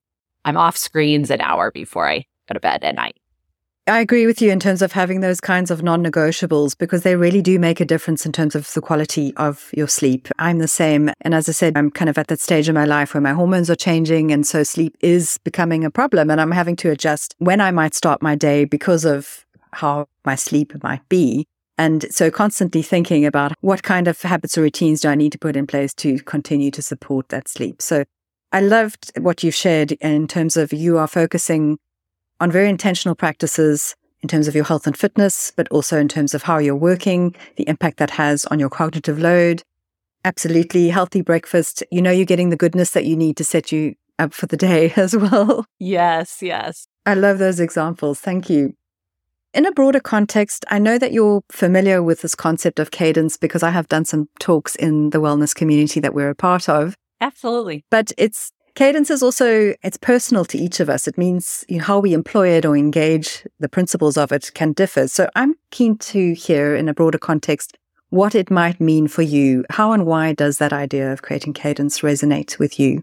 I'm 0.45 0.55
off 0.55 0.77
screens 0.77 1.29
an 1.29 1.41
hour 1.41 1.71
before 1.71 2.07
I 2.07 2.23
go 2.47 2.53
to 2.53 2.59
bed 2.59 2.83
at 2.83 2.95
night. 2.95 3.17
I 3.89 4.01
agree 4.01 4.25
with 4.25 4.41
you 4.41 4.51
in 4.51 4.59
terms 4.59 4.81
of 4.81 4.91
having 4.91 5.21
those 5.21 5.39
kinds 5.39 5.71
of 5.71 5.81
non 5.81 6.03
negotiables 6.03 6.77
because 6.77 7.03
they 7.03 7.15
really 7.15 7.41
do 7.41 7.57
make 7.57 7.79
a 7.79 7.85
difference 7.85 8.25
in 8.25 8.33
terms 8.33 8.53
of 8.53 8.73
the 8.73 8.81
quality 8.81 9.33
of 9.37 9.69
your 9.73 9.87
sleep. 9.87 10.27
I'm 10.37 10.59
the 10.59 10.67
same. 10.67 11.09
And 11.21 11.33
as 11.33 11.47
I 11.47 11.53
said, 11.53 11.77
I'm 11.77 11.89
kind 11.89 12.09
of 12.09 12.17
at 12.17 12.27
that 12.27 12.41
stage 12.41 12.67
in 12.67 12.75
my 12.75 12.83
life 12.83 13.13
where 13.13 13.21
my 13.21 13.31
hormones 13.31 13.69
are 13.69 13.75
changing. 13.75 14.33
And 14.33 14.45
so 14.45 14.63
sleep 14.63 14.97
is 14.99 15.37
becoming 15.45 15.85
a 15.85 15.89
problem. 15.89 16.29
And 16.29 16.41
I'm 16.41 16.51
having 16.51 16.75
to 16.77 16.91
adjust 16.91 17.33
when 17.37 17.61
I 17.61 17.71
might 17.71 17.93
start 17.93 18.21
my 18.21 18.35
day 18.35 18.65
because 18.65 19.05
of 19.05 19.45
how 19.71 20.09
my 20.25 20.35
sleep 20.35 20.73
might 20.83 21.07
be. 21.07 21.47
And 21.77 22.13
so 22.13 22.29
constantly 22.29 22.81
thinking 22.81 23.25
about 23.25 23.53
what 23.61 23.83
kind 23.83 24.09
of 24.09 24.21
habits 24.21 24.57
or 24.57 24.63
routines 24.63 25.01
do 25.01 25.07
I 25.07 25.15
need 25.15 25.31
to 25.31 25.39
put 25.39 25.55
in 25.55 25.65
place 25.65 25.93
to 25.95 26.19
continue 26.19 26.71
to 26.71 26.81
support 26.81 27.29
that 27.29 27.47
sleep. 27.47 27.81
So 27.81 28.03
I 28.51 28.59
loved 28.59 29.11
what 29.17 29.43
you've 29.43 29.55
shared 29.55 29.93
in 29.93 30.27
terms 30.27 30.57
of 30.57 30.73
you 30.73 30.97
are 30.97 31.07
focusing 31.07 31.77
on 32.39 32.51
very 32.51 32.69
intentional 32.69 33.15
practices 33.15 33.95
in 34.21 34.29
terms 34.29 34.47
of 34.47 34.55
your 34.55 34.63
health 34.63 34.87
and 34.87 34.97
fitness, 34.97 35.51
but 35.55 35.67
also 35.69 35.99
in 35.99 36.07
terms 36.07 36.33
of 36.33 36.43
how 36.43 36.57
you're 36.57 36.75
working, 36.75 37.35
the 37.55 37.67
impact 37.67 37.97
that 37.97 38.11
has 38.11 38.45
on 38.45 38.59
your 38.59 38.69
cognitive 38.69 39.19
load. 39.19 39.63
Absolutely 40.25 40.89
healthy 40.89 41.21
breakfast. 41.21 41.83
You 41.91 42.01
know, 42.01 42.11
you're 42.11 42.25
getting 42.25 42.49
the 42.49 42.57
goodness 42.57 42.91
that 42.91 43.05
you 43.05 43.15
need 43.15 43.37
to 43.37 43.43
set 43.43 43.71
you 43.71 43.95
up 44.19 44.33
for 44.33 44.47
the 44.47 44.57
day 44.57 44.91
as 44.95 45.15
well. 45.15 45.65
Yes, 45.79 46.39
yes. 46.41 46.87
I 47.05 47.13
love 47.13 47.37
those 47.37 47.59
examples. 47.59 48.19
Thank 48.19 48.49
you. 48.49 48.73
In 49.53 49.65
a 49.65 49.71
broader 49.71 49.99
context, 49.99 50.65
I 50.69 50.77
know 50.77 50.97
that 50.97 51.13
you're 51.13 51.41
familiar 51.49 52.03
with 52.03 52.21
this 52.21 52.35
concept 52.35 52.79
of 52.79 52.91
cadence 52.91 53.37
because 53.37 53.63
I 53.63 53.69
have 53.69 53.87
done 53.87 54.05
some 54.05 54.27
talks 54.39 54.75
in 54.75 55.11
the 55.11 55.19
wellness 55.19 55.55
community 55.55 55.99
that 55.99 56.13
we're 56.13 56.29
a 56.29 56.35
part 56.35 56.67
of. 56.67 56.95
Absolutely. 57.21 57.85
But 57.89 58.11
it's 58.17 58.51
Cadence 58.77 59.09
is 59.09 59.23
also, 59.23 59.73
it's 59.81 59.97
personal 59.97 60.45
to 60.45 60.55
each 60.55 60.79
of 60.79 60.87
us. 60.87 61.07
It 61.07 61.17
means 61.17 61.65
you 61.67 61.79
know, 61.79 61.83
how 61.83 61.97
we 61.97 62.13
employ 62.13 62.49
it 62.49 62.63
or 62.63 62.77
engage 62.77 63.43
the 63.59 63.67
principles 63.67 64.17
of 64.17 64.31
it 64.31 64.51
can 64.53 64.71
differ. 64.73 65.07
So 65.07 65.27
I'm 65.35 65.55
keen 65.71 65.97
to 65.97 66.33
hear 66.35 66.75
in 66.75 66.87
a 66.87 66.93
broader 66.93 67.17
context 67.17 67.75
what 68.11 68.35
it 68.35 68.51
might 68.51 68.79
mean 68.79 69.07
for 69.07 69.23
you. 69.23 69.65
How 69.71 69.93
and 69.93 70.05
why 70.05 70.33
does 70.33 70.59
that 70.59 70.73
idea 70.73 71.11
of 71.11 71.23
creating 71.23 71.53
cadence 71.53 72.01
resonate 72.01 72.59
with 72.59 72.79
you? 72.79 73.01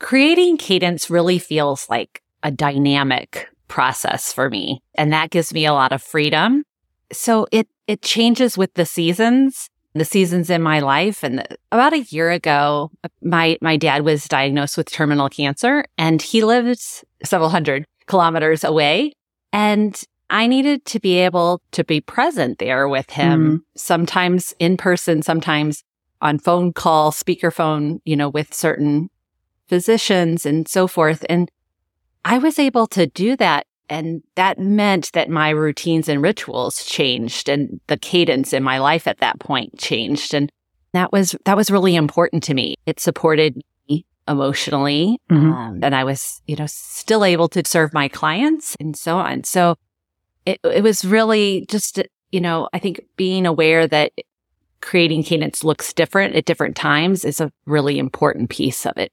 Creating 0.00 0.56
cadence 0.56 1.08
really 1.08 1.38
feels 1.38 1.88
like 1.88 2.20
a 2.42 2.50
dynamic 2.50 3.48
process 3.68 4.32
for 4.32 4.50
me. 4.50 4.82
And 4.96 5.12
that 5.12 5.30
gives 5.30 5.54
me 5.54 5.66
a 5.66 5.72
lot 5.72 5.92
of 5.92 6.02
freedom. 6.02 6.64
So 7.12 7.46
it, 7.52 7.68
it 7.86 8.02
changes 8.02 8.58
with 8.58 8.74
the 8.74 8.86
seasons 8.86 9.70
the 9.94 10.04
seasons 10.04 10.50
in 10.50 10.62
my 10.62 10.80
life. 10.80 11.22
And 11.22 11.46
about 11.70 11.92
a 11.92 12.00
year 12.00 12.30
ago, 12.30 12.90
my, 13.22 13.58
my 13.60 13.76
dad 13.76 14.04
was 14.04 14.26
diagnosed 14.26 14.76
with 14.76 14.90
terminal 14.90 15.28
cancer 15.28 15.84
and 15.98 16.20
he 16.22 16.44
lived 16.44 16.80
several 17.24 17.50
hundred 17.50 17.86
kilometers 18.06 18.64
away. 18.64 19.12
And 19.52 20.00
I 20.30 20.46
needed 20.46 20.86
to 20.86 21.00
be 21.00 21.18
able 21.18 21.60
to 21.72 21.84
be 21.84 22.00
present 22.00 22.58
there 22.58 22.88
with 22.88 23.10
him, 23.10 23.58
mm. 23.58 23.64
sometimes 23.76 24.54
in 24.58 24.78
person, 24.78 25.20
sometimes 25.20 25.84
on 26.22 26.38
phone 26.38 26.72
call, 26.72 27.12
speakerphone, 27.12 28.00
you 28.04 28.16
know, 28.16 28.30
with 28.30 28.54
certain 28.54 29.10
physicians 29.68 30.46
and 30.46 30.66
so 30.66 30.86
forth. 30.86 31.24
And 31.28 31.50
I 32.24 32.38
was 32.38 32.58
able 32.58 32.86
to 32.88 33.06
do 33.06 33.36
that 33.36 33.66
and 33.92 34.22
that 34.36 34.58
meant 34.58 35.12
that 35.12 35.28
my 35.28 35.50
routines 35.50 36.08
and 36.08 36.22
rituals 36.22 36.82
changed 36.82 37.50
and 37.50 37.78
the 37.88 37.98
cadence 37.98 38.54
in 38.54 38.62
my 38.62 38.78
life 38.78 39.06
at 39.06 39.18
that 39.18 39.38
point 39.38 39.78
changed. 39.78 40.32
And 40.32 40.50
that 40.94 41.12
was, 41.12 41.36
that 41.44 41.58
was 41.58 41.70
really 41.70 41.94
important 41.94 42.42
to 42.44 42.54
me. 42.54 42.76
It 42.86 43.00
supported 43.00 43.60
me 43.90 44.06
emotionally. 44.26 45.20
Mm-hmm. 45.30 45.52
Um, 45.52 45.80
and 45.82 45.94
I 45.94 46.04
was, 46.04 46.40
you 46.46 46.56
know, 46.56 46.64
still 46.66 47.22
able 47.22 47.48
to 47.50 47.62
serve 47.66 47.92
my 47.92 48.08
clients 48.08 48.78
and 48.80 48.96
so 48.96 49.18
on. 49.18 49.44
So 49.44 49.76
it, 50.46 50.58
it 50.64 50.82
was 50.82 51.04
really 51.04 51.66
just, 51.68 52.02
you 52.30 52.40
know, 52.40 52.70
I 52.72 52.78
think 52.78 53.04
being 53.16 53.44
aware 53.44 53.86
that 53.86 54.12
creating 54.80 55.22
cadence 55.22 55.62
looks 55.62 55.92
different 55.92 56.34
at 56.34 56.46
different 56.46 56.76
times 56.76 57.26
is 57.26 57.42
a 57.42 57.52
really 57.66 57.98
important 57.98 58.48
piece 58.48 58.86
of 58.86 58.96
it. 58.96 59.12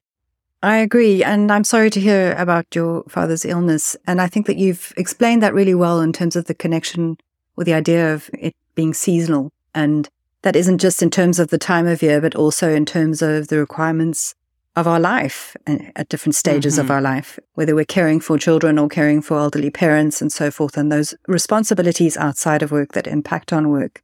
I 0.61 0.77
agree. 0.77 1.23
And 1.23 1.51
I'm 1.51 1.63
sorry 1.63 1.89
to 1.91 2.01
hear 2.01 2.33
about 2.33 2.65
your 2.75 3.03
father's 3.07 3.45
illness. 3.45 3.95
And 4.05 4.21
I 4.21 4.27
think 4.27 4.45
that 4.47 4.57
you've 4.57 4.93
explained 4.97 5.41
that 5.41 5.53
really 5.53 5.75
well 5.75 6.01
in 6.01 6.11
terms 6.11 6.35
of 6.35 6.45
the 6.45 6.53
connection 6.53 7.17
with 7.55 7.65
the 7.65 7.73
idea 7.73 8.13
of 8.13 8.29
it 8.33 8.55
being 8.75 8.93
seasonal. 8.93 9.51
And 9.73 10.09
that 10.41 10.55
isn't 10.55 10.79
just 10.79 11.01
in 11.01 11.09
terms 11.09 11.39
of 11.39 11.49
the 11.49 11.57
time 11.57 11.87
of 11.87 12.01
year, 12.01 12.19
but 12.19 12.35
also 12.35 12.69
in 12.69 12.85
terms 12.85 13.21
of 13.21 13.47
the 13.47 13.57
requirements 13.57 14.35
of 14.75 14.87
our 14.87 14.99
life 14.99 15.55
eh, 15.67 15.91
at 15.95 16.09
different 16.09 16.35
stages 16.35 16.73
mm-hmm. 16.73 16.81
of 16.81 16.91
our 16.91 17.01
life, 17.01 17.39
whether 17.55 17.75
we're 17.75 17.85
caring 17.85 18.19
for 18.19 18.37
children 18.37 18.77
or 18.77 18.87
caring 18.87 19.21
for 19.21 19.37
elderly 19.37 19.69
parents 19.69 20.21
and 20.21 20.31
so 20.31 20.51
forth, 20.51 20.77
and 20.77 20.91
those 20.91 21.13
responsibilities 21.27 22.15
outside 22.17 22.61
of 22.61 22.71
work 22.71 22.93
that 22.93 23.07
impact 23.07 23.51
on 23.51 23.69
work. 23.69 24.03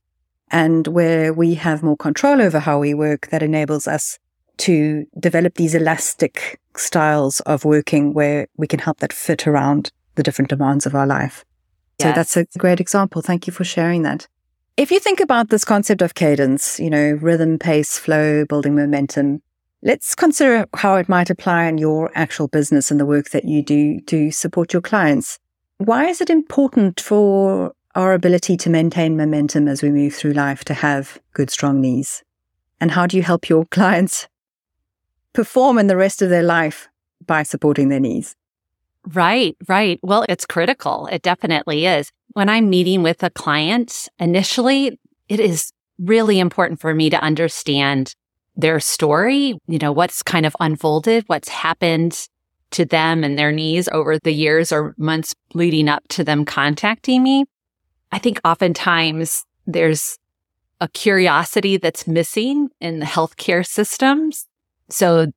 And 0.52 0.88
where 0.88 1.34
we 1.34 1.56
have 1.56 1.84
more 1.84 1.98
control 1.98 2.42
over 2.42 2.60
how 2.60 2.80
we 2.80 2.94
work, 2.94 3.28
that 3.28 3.44
enables 3.44 3.88
us 3.88 4.20
to 4.58 5.06
develop 5.20 5.56
these 5.56 5.76
elastic 5.76 6.60
styles 6.76 7.40
of 7.42 7.66
working 7.66 8.14
where 8.14 8.48
we 8.58 8.68
can 8.68 8.80
help 8.80 9.00
that 9.00 9.14
fit 9.14 9.48
around 9.48 9.92
the 10.16 10.24
different 10.24 10.50
demands 10.50 10.86
of 10.86 10.96
our 10.96 11.08
life. 11.08 11.46
Yes. 12.00 12.10
So 12.10 12.14
that's 12.14 12.38
a 12.38 12.60
great 12.60 12.80
example. 12.80 13.22
Thank 13.22 13.48
you 13.48 13.54
for 13.54 13.64
sharing 13.64 14.04
that. 14.04 14.28
If 14.78 14.92
you 14.92 15.00
think 15.00 15.22
about 15.22 15.50
this 15.50 15.64
concept 15.64 16.02
of 16.02 16.16
cadence, 16.16 16.80
you 16.80 16.90
know, 16.90 17.12
rhythm, 17.22 17.58
pace, 17.58 17.98
flow, 17.98 18.46
building 18.46 18.76
momentum, 18.76 19.42
let's 19.82 20.16
consider 20.16 20.66
how 20.76 20.96
it 20.96 21.08
might 21.08 21.30
apply 21.30 21.66
in 21.66 21.78
your 21.78 22.12
actual 22.14 22.50
business 22.50 22.92
and 22.92 23.00
the 23.00 23.06
work 23.06 23.30
that 23.30 23.46
you 23.46 23.64
do 23.64 24.02
to 24.02 24.32
support 24.32 24.74
your 24.74 24.82
clients. 24.82 25.40
Why 25.78 26.08
is 26.08 26.20
it 26.20 26.30
important 26.30 27.00
for 27.00 27.74
our 27.96 28.14
ability 28.14 28.58
to 28.58 28.70
maintain 28.70 29.16
momentum 29.16 29.70
as 29.70 29.82
we 29.82 29.92
move 29.92 30.14
through 30.14 30.34
life 30.34 30.66
to 30.66 30.74
have 30.74 31.20
good, 31.34 31.50
strong 31.50 31.80
knees? 31.80 32.24
And 32.82 32.92
how 32.92 33.08
do 33.08 33.16
you 33.16 33.24
help 33.24 33.48
your 33.48 33.66
clients 33.72 34.28
perform 35.36 35.78
in 35.78 35.88
the 35.88 35.98
rest 35.98 36.22
of 36.22 36.30
their 36.30 36.44
life 36.44 36.88
by 37.26 37.44
supporting 37.44 37.90
their 37.90 38.00
knees. 38.00 38.36
Right, 39.14 39.56
right. 39.68 40.00
Well, 40.02 40.26
it's 40.28 40.46
critical. 40.46 41.08
It 41.12 41.22
definitely 41.22 41.86
is. 41.86 42.12
When 42.34 42.50
I'm 42.50 42.70
meeting 42.70 43.04
with 43.04 43.22
a 43.22 43.30
client, 43.30 44.08
initially, 44.20 45.00
it 45.30 45.40
is 45.40 45.72
really 46.00 46.40
important 46.40 46.80
for 46.80 46.94
me 46.94 47.10
to 47.12 47.22
understand 47.22 48.16
their 48.56 48.80
story, 48.80 49.60
you 49.68 49.78
know, 49.78 49.92
what's 49.92 50.24
kind 50.24 50.46
of 50.46 50.56
unfolded, 50.60 51.26
what's 51.28 51.50
happened 51.50 52.28
to 52.72 52.86
them 52.86 53.24
and 53.24 53.38
their 53.38 53.52
knees 53.52 53.88
over 53.92 54.18
the 54.18 54.34
years 54.34 54.72
or 54.72 54.96
months 54.98 55.36
leading 55.54 55.88
up 55.88 56.08
to 56.10 56.24
them 56.24 56.46
contacting 56.46 57.22
me. 57.22 57.46
I 58.12 58.18
think 58.18 58.40
oftentimes 58.44 59.46
there's 59.68 60.18
a 60.82 60.88
curiosity 60.88 61.78
that's 61.78 62.08
missing 62.08 62.70
in 62.82 63.00
the 63.00 63.06
healthcare 63.06 63.66
systems 63.66 64.48
so 64.90 65.28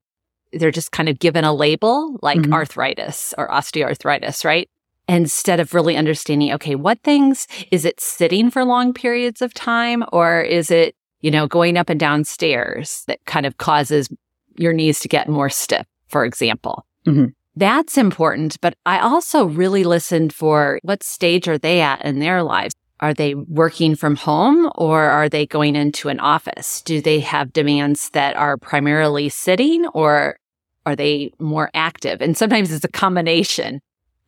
they're 0.52 0.70
just 0.70 0.92
kind 0.92 1.08
of 1.08 1.18
given 1.18 1.44
a 1.44 1.54
label 1.54 2.18
like 2.22 2.38
mm-hmm. 2.38 2.52
arthritis 2.52 3.34
or 3.36 3.48
osteoarthritis, 3.48 4.44
right? 4.44 4.68
Instead 5.08 5.60
of 5.60 5.74
really 5.74 5.96
understanding, 5.96 6.52
okay, 6.52 6.74
what 6.74 7.00
things 7.02 7.46
is 7.70 7.84
it 7.84 8.00
sitting 8.00 8.50
for 8.50 8.64
long 8.64 8.92
periods 8.92 9.40
of 9.42 9.54
time 9.54 10.04
or 10.12 10.42
is 10.42 10.70
it, 10.70 10.94
you 11.20 11.30
know, 11.30 11.46
going 11.46 11.76
up 11.76 11.88
and 11.88 11.98
down 11.98 12.24
stairs 12.24 13.04
that 13.06 13.24
kind 13.24 13.46
of 13.46 13.58
causes 13.58 14.08
your 14.56 14.72
knees 14.72 15.00
to 15.00 15.08
get 15.08 15.28
more 15.28 15.48
stiff, 15.48 15.86
for 16.08 16.24
example? 16.24 16.84
Mm-hmm. 17.06 17.26
That's 17.56 17.98
important. 17.98 18.60
But 18.60 18.74
I 18.86 19.00
also 19.00 19.44
really 19.44 19.82
listened 19.84 20.32
for 20.32 20.78
what 20.82 21.02
stage 21.02 21.48
are 21.48 21.58
they 21.58 21.80
at 21.80 22.04
in 22.04 22.20
their 22.20 22.42
lives? 22.42 22.74
Are 23.00 23.14
they 23.14 23.34
working 23.34 23.94
from 23.94 24.16
home 24.16 24.70
or 24.74 25.02
are 25.02 25.28
they 25.28 25.46
going 25.46 25.76
into 25.76 26.08
an 26.08 26.18
office? 26.18 26.82
Do 26.82 27.00
they 27.00 27.20
have 27.20 27.52
demands 27.52 28.10
that 28.10 28.36
are 28.36 28.56
primarily 28.56 29.28
sitting 29.28 29.86
or 29.88 30.38
are 30.84 30.96
they 30.96 31.32
more 31.38 31.70
active? 31.74 32.20
And 32.20 32.36
sometimes 32.36 32.72
it's 32.72 32.84
a 32.84 32.88
combination 32.88 33.80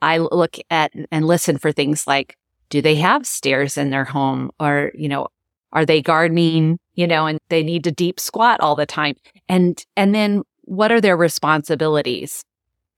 I 0.02 0.18
look 0.18 0.56
at 0.70 0.92
and 1.10 1.26
listen 1.26 1.58
for 1.58 1.72
things 1.72 2.06
like, 2.06 2.36
do 2.68 2.80
they 2.80 2.94
have 2.96 3.26
stairs 3.26 3.76
in 3.76 3.90
their 3.90 4.04
home? 4.04 4.50
Or, 4.60 4.92
you 4.94 5.08
know, 5.08 5.28
are 5.72 5.84
they 5.84 6.00
gardening, 6.00 6.78
you 6.94 7.06
know, 7.06 7.26
and 7.26 7.38
they 7.48 7.62
need 7.62 7.84
to 7.84 7.92
deep 7.92 8.20
squat 8.20 8.60
all 8.60 8.76
the 8.76 8.86
time? 8.86 9.16
And, 9.48 9.84
and 9.96 10.14
then 10.14 10.42
what 10.62 10.92
are 10.92 11.00
their 11.00 11.16
responsibilities? 11.16 12.44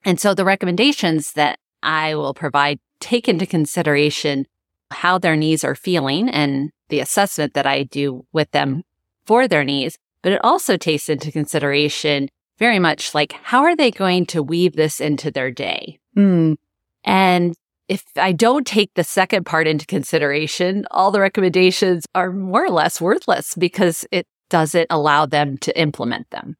And 0.04 0.20
so 0.20 0.34
the 0.34 0.44
recommendations 0.44 1.32
that 1.32 1.58
I 1.82 2.14
will 2.14 2.34
provide 2.34 2.78
take 3.00 3.28
into 3.28 3.46
consideration 3.46 4.46
how 4.92 5.18
their 5.18 5.36
knees 5.36 5.64
are 5.64 5.74
feeling 5.74 6.28
and 6.28 6.70
the 6.88 7.00
assessment 7.00 7.54
that 7.54 7.66
I 7.66 7.82
do 7.84 8.24
with 8.32 8.50
them 8.52 8.84
for 9.26 9.48
their 9.48 9.64
knees, 9.64 9.96
but 10.22 10.32
it 10.32 10.44
also 10.44 10.76
takes 10.76 11.08
into 11.08 11.32
consideration 11.32 12.28
very 12.58 12.78
much 12.78 13.14
like 13.14 13.32
how 13.42 13.64
are 13.64 13.74
they 13.74 13.90
going 13.90 14.26
to 14.26 14.42
weave 14.42 14.76
this 14.76 15.00
into 15.00 15.30
their 15.30 15.50
day? 15.50 15.98
Mm. 16.16 16.56
And 17.04 17.54
if 17.88 18.04
I 18.16 18.32
don't 18.32 18.66
take 18.66 18.94
the 18.94 19.04
second 19.04 19.44
part 19.44 19.66
into 19.66 19.86
consideration, 19.86 20.86
all 20.90 21.10
the 21.10 21.20
recommendations 21.20 22.04
are 22.14 22.32
more 22.32 22.64
or 22.64 22.70
less 22.70 23.00
worthless 23.00 23.54
because 23.56 24.06
it 24.10 24.26
doesn't 24.48 24.86
allow 24.90 25.26
them 25.26 25.58
to 25.58 25.78
implement 25.78 26.30
them. 26.30 26.56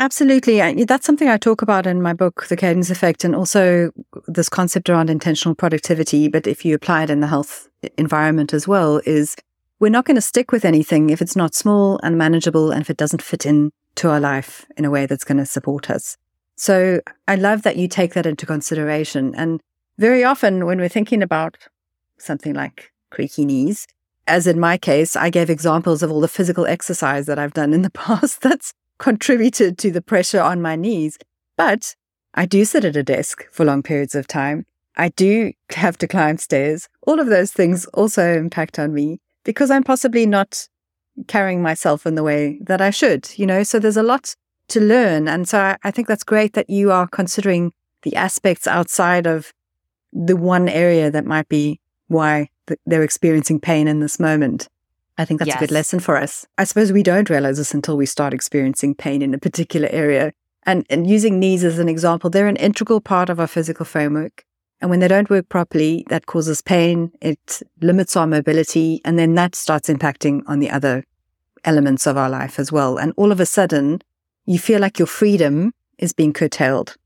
Absolutely. 0.00 0.84
That's 0.84 1.04
something 1.04 1.28
I 1.28 1.36
talk 1.36 1.60
about 1.60 1.86
in 1.86 2.00
my 2.00 2.14
book, 2.14 2.46
The 2.46 2.56
Cadence 2.56 2.88
Effect, 2.88 3.22
and 3.22 3.36
also 3.36 3.90
this 4.26 4.48
concept 4.48 4.88
around 4.88 5.10
intentional 5.10 5.54
productivity. 5.54 6.26
But 6.26 6.46
if 6.46 6.64
you 6.64 6.74
apply 6.74 7.02
it 7.02 7.10
in 7.10 7.20
the 7.20 7.26
health 7.26 7.68
environment 7.98 8.54
as 8.54 8.66
well, 8.66 9.02
is 9.04 9.36
we're 9.78 9.90
not 9.90 10.06
going 10.06 10.14
to 10.14 10.22
stick 10.22 10.52
with 10.52 10.64
anything 10.64 11.10
if 11.10 11.20
it's 11.20 11.36
not 11.36 11.54
small 11.54 12.00
and 12.02 12.16
manageable 12.16 12.70
and 12.70 12.80
if 12.80 12.88
it 12.88 12.96
doesn't 12.96 13.20
fit 13.20 13.44
in 13.44 13.72
to 13.96 14.08
our 14.08 14.20
life 14.20 14.64
in 14.78 14.86
a 14.86 14.90
way 14.90 15.04
that's 15.04 15.24
going 15.24 15.36
to 15.36 15.44
support 15.44 15.90
us. 15.90 16.16
So 16.56 17.02
I 17.28 17.34
love 17.34 17.62
that 17.62 17.76
you 17.76 17.86
take 17.86 18.14
that 18.14 18.24
into 18.24 18.46
consideration. 18.46 19.34
And 19.34 19.60
very 19.98 20.24
often 20.24 20.64
when 20.64 20.78
we're 20.78 20.88
thinking 20.88 21.22
about 21.22 21.58
something 22.16 22.54
like 22.54 22.90
creaky 23.10 23.44
knees, 23.44 23.86
as 24.26 24.46
in 24.46 24.58
my 24.58 24.78
case, 24.78 25.14
I 25.14 25.28
gave 25.28 25.50
examples 25.50 26.02
of 26.02 26.10
all 26.10 26.20
the 26.20 26.28
physical 26.28 26.66
exercise 26.66 27.26
that 27.26 27.38
I've 27.38 27.52
done 27.52 27.74
in 27.74 27.82
the 27.82 27.90
past 27.90 28.40
that's 28.40 28.72
contributed 29.00 29.78
to 29.78 29.90
the 29.90 30.02
pressure 30.02 30.40
on 30.40 30.62
my 30.62 30.76
knees. 30.76 31.18
But 31.56 31.96
I 32.34 32.46
do 32.46 32.64
sit 32.64 32.84
at 32.84 32.94
a 32.94 33.02
desk 33.02 33.44
for 33.50 33.64
long 33.64 33.82
periods 33.82 34.14
of 34.14 34.28
time. 34.28 34.66
I 34.96 35.08
do 35.08 35.52
have 35.70 35.98
to 35.98 36.06
climb 36.06 36.38
stairs. 36.38 36.88
All 37.06 37.18
of 37.18 37.26
those 37.26 37.50
things 37.50 37.86
also 37.86 38.36
impact 38.36 38.78
on 38.78 38.94
me 38.94 39.18
because 39.44 39.70
I'm 39.70 39.82
possibly 39.82 40.26
not 40.26 40.68
carrying 41.26 41.62
myself 41.62 42.06
in 42.06 42.14
the 42.14 42.22
way 42.22 42.58
that 42.62 42.80
I 42.80 42.90
should, 42.90 43.30
you 43.36 43.46
know? 43.46 43.62
So 43.62 43.78
there's 43.78 43.96
a 43.96 44.02
lot 44.02 44.36
to 44.68 44.80
learn. 44.80 45.26
And 45.26 45.48
so 45.48 45.76
I, 45.82 45.90
think 45.90 46.06
that's 46.06 46.22
great 46.22 46.52
that 46.52 46.70
you 46.70 46.92
are 46.92 47.08
considering 47.08 47.72
the 48.02 48.14
aspects 48.16 48.66
outside 48.66 49.26
of 49.26 49.52
the 50.12 50.36
one 50.36 50.68
area 50.68 51.10
that 51.10 51.24
might 51.24 51.48
be 51.48 51.80
why 52.08 52.50
they're 52.86 53.02
experiencing 53.02 53.60
pain 53.60 53.88
in 53.88 54.00
this 54.00 54.20
moment. 54.20 54.68
I 55.20 55.26
think 55.26 55.38
that's 55.38 55.48
yes. 55.48 55.56
a 55.56 55.60
good 55.60 55.70
lesson 55.70 56.00
for 56.00 56.16
us. 56.16 56.46
I 56.56 56.64
suppose 56.64 56.92
we 56.92 57.02
don't 57.02 57.28
realize 57.28 57.58
this 57.58 57.74
until 57.74 57.96
we 57.96 58.06
start 58.06 58.32
experiencing 58.32 58.94
pain 58.94 59.20
in 59.20 59.34
a 59.34 59.38
particular 59.38 59.88
area. 59.90 60.32
And, 60.64 60.86
and 60.88 61.06
using 61.06 61.38
knees 61.38 61.62
as 61.62 61.78
an 61.78 61.90
example, 61.90 62.30
they're 62.30 62.48
an 62.48 62.56
integral 62.56 63.02
part 63.02 63.28
of 63.28 63.38
our 63.38 63.46
physical 63.46 63.84
framework. 63.84 64.44
And 64.80 64.88
when 64.88 65.00
they 65.00 65.08
don't 65.08 65.28
work 65.28 65.50
properly, 65.50 66.06
that 66.08 66.24
causes 66.24 66.62
pain. 66.62 67.12
It 67.20 67.62
limits 67.82 68.16
our 68.16 68.26
mobility. 68.26 69.02
And 69.04 69.18
then 69.18 69.34
that 69.34 69.54
starts 69.54 69.90
impacting 69.90 70.42
on 70.46 70.60
the 70.60 70.70
other 70.70 71.04
elements 71.64 72.06
of 72.06 72.16
our 72.16 72.30
life 72.30 72.58
as 72.58 72.72
well. 72.72 72.96
And 72.96 73.12
all 73.16 73.30
of 73.30 73.40
a 73.40 73.46
sudden, 73.46 74.00
you 74.46 74.58
feel 74.58 74.80
like 74.80 74.98
your 74.98 75.06
freedom 75.06 75.74
is 75.98 76.14
being 76.14 76.32
curtailed. 76.32 76.96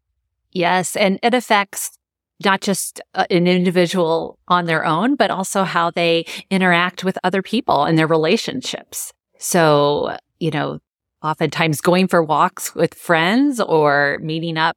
Yes. 0.52 0.94
And 0.94 1.18
it 1.21 1.35
affects 1.35 1.99
not 2.43 2.61
just 2.61 3.00
uh, 3.14 3.26
an 3.31 3.47
individual 3.47 4.38
on 4.49 4.64
their 4.64 4.85
own, 4.85 5.14
but 5.14 5.31
also 5.31 5.64
how 5.64 5.91
they 5.91 6.25
interact 6.50 7.05
with 7.05 7.19
other 7.23 7.43
people 7.43 7.85
and 7.85 7.99
their 7.99 8.07
relationships. 8.07 9.12
So, 9.38 10.17
you 10.41 10.50
know, 10.50 10.79
oftentimes 11.23 11.81
going 11.81 12.09
for 12.09 12.23
walks 12.23 12.75
with 12.75 12.95
friends 12.95 13.61
or 13.61 14.19
meeting 14.21 14.57
up 14.57 14.76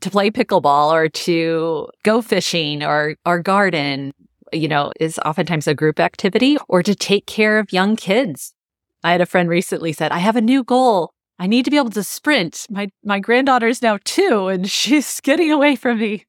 to 0.00 0.10
play 0.10 0.30
pickleball 0.30 0.92
or 0.92 1.08
to 1.08 1.88
go 2.02 2.22
fishing 2.22 2.82
or, 2.82 3.16
or 3.24 3.40
garden, 3.40 4.12
you 4.52 4.68
know, 4.68 4.92
is 5.00 5.18
oftentimes 5.24 5.66
a 5.66 5.74
group 5.74 5.98
activity 5.98 6.56
or 6.68 6.82
to 6.82 6.94
take 6.94 7.26
care 7.26 7.58
of 7.58 7.72
young 7.72 7.96
kids. 7.96 8.54
I 9.02 9.12
had 9.12 9.20
a 9.20 9.26
friend 9.26 9.48
recently 9.48 9.92
said, 9.92 10.12
I 10.12 10.18
have 10.18 10.36
a 10.36 10.40
new 10.40 10.64
goal. 10.64 11.12
I 11.38 11.46
need 11.46 11.64
to 11.64 11.70
be 11.70 11.76
able 11.76 11.90
to 11.90 12.02
sprint. 12.02 12.66
My, 12.70 12.88
my 13.04 13.18
granddaughter 13.18 13.66
is 13.66 13.82
now 13.82 13.98
two 14.04 14.48
and 14.48 14.70
she's 14.70 15.20
getting 15.22 15.50
away 15.50 15.76
from 15.76 15.98
me. 15.98 16.24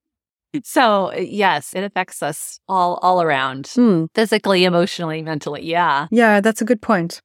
So 0.63 1.13
yes, 1.13 1.73
it 1.73 1.83
affects 1.83 2.21
us 2.23 2.59
all 2.67 2.95
all 3.01 3.21
around, 3.21 3.65
mm. 3.65 4.07
physically, 4.13 4.63
emotionally, 4.63 5.21
mentally. 5.21 5.63
Yeah. 5.65 6.07
Yeah, 6.11 6.41
that's 6.41 6.61
a 6.61 6.65
good 6.65 6.81
point. 6.81 7.21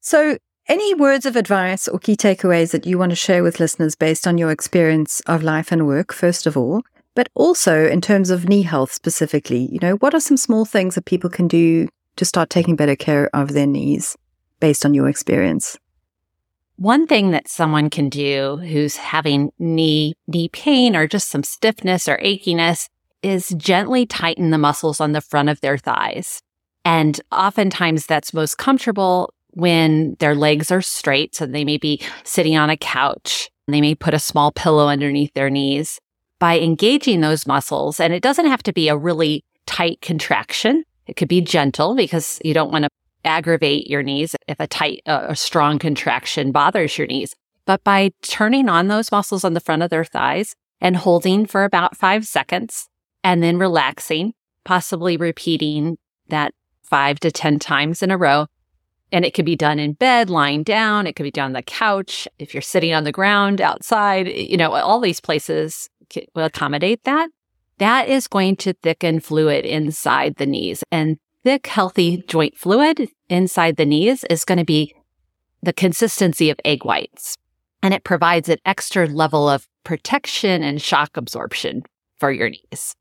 So 0.00 0.38
any 0.68 0.94
words 0.94 1.26
of 1.26 1.36
advice 1.36 1.86
or 1.86 1.98
key 1.98 2.16
takeaways 2.16 2.72
that 2.72 2.86
you 2.86 2.98
want 2.98 3.10
to 3.10 3.16
share 3.16 3.42
with 3.42 3.60
listeners 3.60 3.94
based 3.94 4.26
on 4.26 4.36
your 4.36 4.50
experience 4.50 5.20
of 5.26 5.42
life 5.42 5.70
and 5.70 5.86
work, 5.86 6.12
first 6.12 6.46
of 6.46 6.56
all, 6.56 6.82
but 7.14 7.28
also 7.34 7.86
in 7.86 8.00
terms 8.00 8.30
of 8.30 8.48
knee 8.48 8.62
health 8.62 8.92
specifically, 8.92 9.68
you 9.70 9.78
know, 9.80 9.94
what 9.96 10.14
are 10.14 10.20
some 10.20 10.36
small 10.36 10.64
things 10.64 10.94
that 10.94 11.04
people 11.04 11.30
can 11.30 11.48
do 11.48 11.88
to 12.16 12.24
start 12.24 12.50
taking 12.50 12.76
better 12.76 12.96
care 12.96 13.30
of 13.34 13.52
their 13.52 13.66
knees 13.66 14.16
based 14.60 14.84
on 14.84 14.92
your 14.92 15.08
experience? 15.08 15.78
One 16.76 17.06
thing 17.06 17.30
that 17.30 17.48
someone 17.48 17.88
can 17.88 18.10
do 18.10 18.58
who's 18.58 18.96
having 18.96 19.50
knee, 19.58 20.14
knee 20.26 20.48
pain 20.50 20.94
or 20.94 21.06
just 21.06 21.30
some 21.30 21.42
stiffness 21.42 22.06
or 22.06 22.18
achiness 22.18 22.88
is 23.22 23.48
gently 23.56 24.04
tighten 24.04 24.50
the 24.50 24.58
muscles 24.58 25.00
on 25.00 25.12
the 25.12 25.22
front 25.22 25.48
of 25.48 25.60
their 25.62 25.78
thighs. 25.78 26.42
And 26.84 27.18
oftentimes 27.32 28.06
that's 28.06 28.34
most 28.34 28.58
comfortable 28.58 29.32
when 29.52 30.16
their 30.18 30.34
legs 30.34 30.70
are 30.70 30.82
straight. 30.82 31.34
So 31.34 31.46
they 31.46 31.64
may 31.64 31.78
be 31.78 32.02
sitting 32.24 32.58
on 32.58 32.68
a 32.68 32.76
couch. 32.76 33.50
They 33.68 33.80
may 33.80 33.94
put 33.94 34.12
a 34.12 34.18
small 34.18 34.52
pillow 34.52 34.88
underneath 34.88 35.32
their 35.32 35.50
knees. 35.50 35.98
By 36.38 36.60
engaging 36.60 37.22
those 37.22 37.46
muscles, 37.46 37.98
and 37.98 38.12
it 38.12 38.22
doesn't 38.22 38.46
have 38.46 38.62
to 38.64 38.72
be 38.72 38.88
a 38.88 38.96
really 38.96 39.42
tight 39.64 40.02
contraction. 40.02 40.84
It 41.06 41.16
could 41.16 41.28
be 41.28 41.40
gentle 41.40 41.96
because 41.96 42.38
you 42.44 42.52
don't 42.52 42.70
want 42.70 42.84
to 42.84 42.90
aggravate 43.26 43.88
your 43.88 44.02
knees 44.02 44.34
if 44.48 44.58
a 44.60 44.66
tight, 44.66 45.02
uh, 45.06 45.26
a 45.28 45.36
strong 45.36 45.78
contraction 45.78 46.52
bothers 46.52 46.96
your 46.96 47.06
knees. 47.06 47.34
But 47.66 47.82
by 47.84 48.12
turning 48.22 48.68
on 48.68 48.88
those 48.88 49.10
muscles 49.10 49.44
on 49.44 49.54
the 49.54 49.60
front 49.60 49.82
of 49.82 49.90
their 49.90 50.04
thighs 50.04 50.54
and 50.80 50.96
holding 50.96 51.46
for 51.46 51.64
about 51.64 51.96
five 51.96 52.26
seconds 52.26 52.88
and 53.24 53.42
then 53.42 53.58
relaxing, 53.58 54.34
possibly 54.64 55.16
repeating 55.16 55.98
that 56.28 56.54
five 56.84 57.18
to 57.20 57.30
10 57.30 57.58
times 57.58 58.02
in 58.02 58.10
a 58.10 58.16
row. 58.16 58.46
And 59.12 59.24
it 59.24 59.34
could 59.34 59.44
be 59.44 59.56
done 59.56 59.78
in 59.78 59.92
bed, 59.92 60.30
lying 60.30 60.62
down. 60.62 61.06
It 61.06 61.14
could 61.14 61.24
be 61.24 61.30
done 61.30 61.46
on 61.46 61.52
the 61.52 61.62
couch. 61.62 62.26
If 62.38 62.54
you're 62.54 62.60
sitting 62.60 62.94
on 62.94 63.04
the 63.04 63.12
ground 63.12 63.60
outside, 63.60 64.28
you 64.28 64.56
know, 64.56 64.72
all 64.72 65.00
these 65.00 65.20
places 65.20 65.88
will 66.34 66.44
accommodate 66.44 67.04
that. 67.04 67.30
That 67.78 68.08
is 68.08 68.26
going 68.26 68.56
to 68.56 68.72
thicken 68.72 69.20
fluid 69.20 69.64
inside 69.64 70.36
the 70.36 70.46
knees. 70.46 70.82
And 70.90 71.18
thick, 71.46 71.68
healthy 71.68 72.24
joint 72.26 72.58
fluid 72.58 73.08
inside 73.28 73.76
the 73.76 73.86
knees 73.86 74.24
is 74.24 74.44
going 74.44 74.58
to 74.58 74.64
be 74.64 74.92
the 75.62 75.72
consistency 75.72 76.50
of 76.50 76.58
egg 76.64 76.84
whites. 76.84 77.36
And 77.84 77.94
it 77.94 78.02
provides 78.02 78.48
an 78.48 78.58
extra 78.66 79.06
level 79.06 79.48
of 79.48 79.68
protection 79.84 80.64
and 80.64 80.82
shock 80.82 81.16
absorption 81.16 81.84
for 82.18 82.32
your 82.32 82.50
knees. 82.50 82.96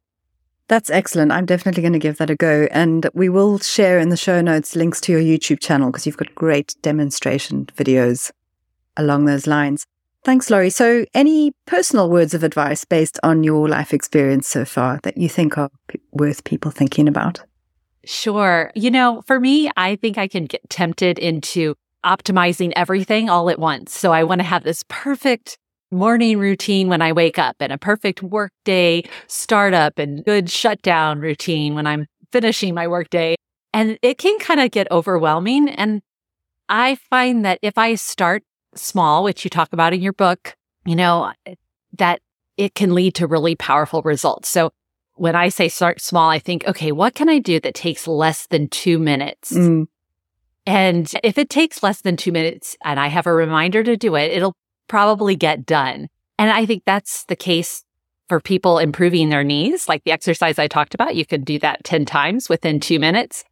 That's 0.68 0.92
excellent. 0.92 1.32
I'm 1.32 1.48
definitely 1.48 1.82
going 1.82 1.94
to 1.94 2.00
give 2.00 2.20
that 2.20 2.30
a 2.30 2.36
go. 2.36 2.68
And 2.70 3.10
we 3.16 3.30
will 3.30 3.58
share 3.58 3.98
in 3.98 4.10
the 4.10 4.16
show 4.16 4.42
notes 4.42 4.76
links 4.76 5.02
to 5.02 5.12
your 5.12 5.22
YouTube 5.22 5.60
channel 5.60 5.90
because 5.90 6.06
you've 6.06 6.18
got 6.18 6.36
great 6.36 6.76
demonstration 6.84 7.66
videos 7.76 8.30
along 8.96 9.26
those 9.26 9.48
lines. 9.48 9.88
Thanks, 10.24 10.52
Laurie. 10.52 10.70
So, 10.70 11.06
any 11.16 11.54
personal 11.66 12.12
words 12.12 12.36
of 12.36 12.44
advice 12.44 12.86
based 12.86 13.20
on 13.24 13.44
your 13.44 13.68
life 13.68 13.92
experience 13.92 14.48
so 14.48 14.66
far 14.66 15.00
that 15.02 15.18
you 15.18 15.30
think 15.30 15.58
are 15.58 15.72
p- 15.88 16.00
worth 16.12 16.44
people 16.44 16.70
thinking 16.70 17.08
about? 17.08 17.42
Sure. 18.06 18.72
You 18.76 18.92
know, 18.92 19.22
for 19.26 19.40
me, 19.40 19.70
I 19.76 19.96
think 19.96 20.18
I 20.18 20.28
can 20.28 20.46
get 20.46 20.70
tempted 20.70 21.18
into 21.18 21.76
optimizing 22.06 22.72
everything 22.76 23.30
all 23.30 23.50
at 23.50 23.58
once. 23.60 23.98
So 23.98 24.14
I 24.14 24.24
want 24.24 24.40
to 24.40 24.46
have 24.46 24.64
this 24.64 24.84
perfect 24.88 25.58
morning 25.92 26.38
routine 26.38 26.88
when 26.88 27.02
I 27.02 27.12
wake 27.12 27.40
up 27.40 27.56
and 27.60 27.72
a 27.74 27.78
perfect 27.78 28.22
workday 28.22 29.04
startup 29.28 29.98
and 29.98 30.24
good 30.24 30.50
shutdown 30.50 31.20
routine 31.20 31.74
when 31.74 31.88
I'm 31.88 32.06
finishing 32.32 32.76
my 32.76 32.88
workday. 32.88 33.36
And 33.74 33.98
it 34.02 34.18
can 34.18 34.38
kind 34.40 34.60
of 34.60 34.72
get 34.72 34.90
overwhelming. 34.92 35.70
And 35.70 36.02
I 36.70 36.96
find 36.96 37.44
that 37.44 37.60
if 37.62 37.78
I 37.78 37.96
start 37.96 38.44
small, 38.76 39.24
which 39.24 39.44
you 39.44 39.50
talk 39.50 39.74
about 39.74 39.94
in 39.94 40.02
your 40.02 40.14
book, 40.14 40.56
you 40.86 40.96
know, 40.96 41.32
that 41.98 42.22
it 42.58 42.76
can 42.76 42.94
lead 42.94 43.16
to 43.16 43.28
really 43.28 43.56
powerful 43.56 44.02
results. 44.04 44.50
So 44.50 44.72
when 45.16 45.36
I 45.36 45.50
say 45.50 45.70
start 45.70 46.02
small, 46.02 46.30
I 46.30 46.40
think, 46.40 46.68
okay, 46.68 46.92
what 46.92 47.16
can 47.16 47.30
I 47.30 47.40
do 47.40 47.60
that 47.62 47.74
takes 47.74 48.08
less 48.08 48.48
than 48.48 48.68
two 48.68 49.00
minutes? 49.00 49.52
Mm. 49.52 49.88
And 50.66 51.12
if 51.24 51.38
it 51.38 51.50
takes 51.50 51.84
less 51.84 52.02
than 52.02 52.18
two 52.18 52.32
minutes 52.32 52.76
and 52.84 53.00
I 53.00 53.08
have 53.08 53.28
a 53.28 53.34
reminder 53.34 53.84
to 53.84 53.96
do 53.96 54.16
it, 54.16 54.32
it'll 54.32 54.56
probably 54.88 55.36
get 55.36 55.66
done. 55.66 56.08
And 56.38 56.52
I 56.52 56.66
think 56.66 56.84
that's 56.86 57.24
the 57.26 57.36
case 57.36 57.84
for 58.28 58.40
people 58.40 58.80
improving 58.80 59.30
their 59.30 59.44
knees, 59.44 59.88
like 59.88 60.04
the 60.04 60.12
exercise 60.12 60.58
I 60.58 60.68
talked 60.68 60.94
about, 60.94 61.16
you 61.16 61.26
can 61.26 61.44
do 61.44 61.60
that 61.60 61.84
10 61.84 62.06
times 62.06 62.50
within 62.50 62.80
two 62.80 63.00
minutes. 63.00 63.44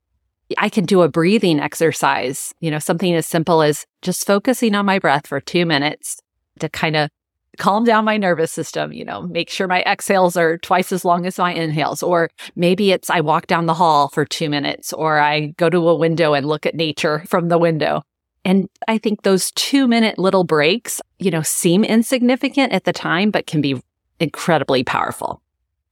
I 0.57 0.69
can 0.69 0.85
do 0.85 1.03
a 1.03 1.09
breathing 1.09 1.59
exercise, 1.59 2.53
you 2.59 2.71
know, 2.71 2.79
something 2.79 3.13
as 3.13 3.27
simple 3.27 3.61
as 3.61 3.85
just 4.01 4.25
focusing 4.25 4.75
on 4.75 4.85
my 4.85 4.99
breath 4.99 5.27
for 5.27 5.39
two 5.39 5.65
minutes 5.65 6.19
to 6.59 6.69
kind 6.69 6.95
of 6.95 7.09
calm 7.57 7.83
down 7.83 8.05
my 8.05 8.17
nervous 8.17 8.51
system, 8.51 8.91
you 8.93 9.05
know, 9.05 9.21
make 9.23 9.49
sure 9.49 9.67
my 9.67 9.81
exhales 9.83 10.35
are 10.35 10.57
twice 10.57 10.91
as 10.91 11.05
long 11.05 11.25
as 11.25 11.37
my 11.37 11.53
inhales. 11.53 12.01
Or 12.01 12.29
maybe 12.55 12.91
it's 12.91 13.09
I 13.09 13.21
walk 13.21 13.47
down 13.47 13.65
the 13.65 13.73
hall 13.73 14.09
for 14.09 14.25
two 14.25 14.49
minutes 14.49 14.93
or 14.93 15.19
I 15.19 15.47
go 15.57 15.69
to 15.69 15.89
a 15.89 15.95
window 15.95 16.33
and 16.33 16.45
look 16.45 16.65
at 16.65 16.75
nature 16.75 17.23
from 17.27 17.49
the 17.49 17.57
window. 17.57 18.03
And 18.45 18.69
I 18.87 18.97
think 18.97 19.21
those 19.21 19.51
two 19.51 19.87
minute 19.87 20.19
little 20.19 20.43
breaks, 20.43 21.01
you 21.19 21.31
know, 21.31 21.41
seem 21.41 21.83
insignificant 21.83 22.73
at 22.73 22.83
the 22.83 22.93
time, 22.93 23.31
but 23.31 23.47
can 23.47 23.61
be 23.61 23.81
incredibly 24.19 24.83
powerful. 24.83 25.41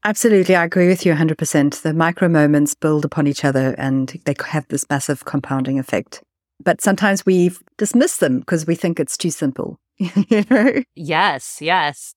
Absolutely. 0.04 0.56
I 0.56 0.65
agree 0.65 0.88
with 0.88 1.06
you 1.06 1.13
100%. 1.13 1.82
The 1.82 1.93
micro 1.93 2.28
moments 2.28 2.74
build 2.74 3.06
upon 3.06 3.28
each 3.28 3.45
other 3.45 3.76
and 3.78 4.19
they 4.26 4.34
have 4.47 4.67
this 4.67 4.86
massive 4.89 5.26
compounding 5.26 5.78
effect. 5.78 6.24
But 6.63 6.82
sometimes 6.82 7.26
we 7.26 7.52
dismiss 7.78 8.17
them 8.17 8.39
because 8.39 8.65
we 8.65 8.76
think 8.76 9.00
it's 9.00 9.17
too 9.17 9.32
simple. 9.32 9.80
you 10.29 10.43
know? 10.49 10.83
Yes, 10.95 11.59
yes. 11.61 12.15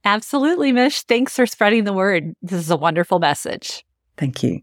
Absolutely, 0.07 0.71
Mich. 0.71 1.01
Thanks 1.01 1.35
for 1.35 1.45
spreading 1.45 1.83
the 1.83 1.91
word. 1.91 2.33
This 2.41 2.61
is 2.61 2.71
a 2.71 2.77
wonderful 2.77 3.19
message. 3.19 3.83
Thank 4.15 4.41
you. 4.41 4.61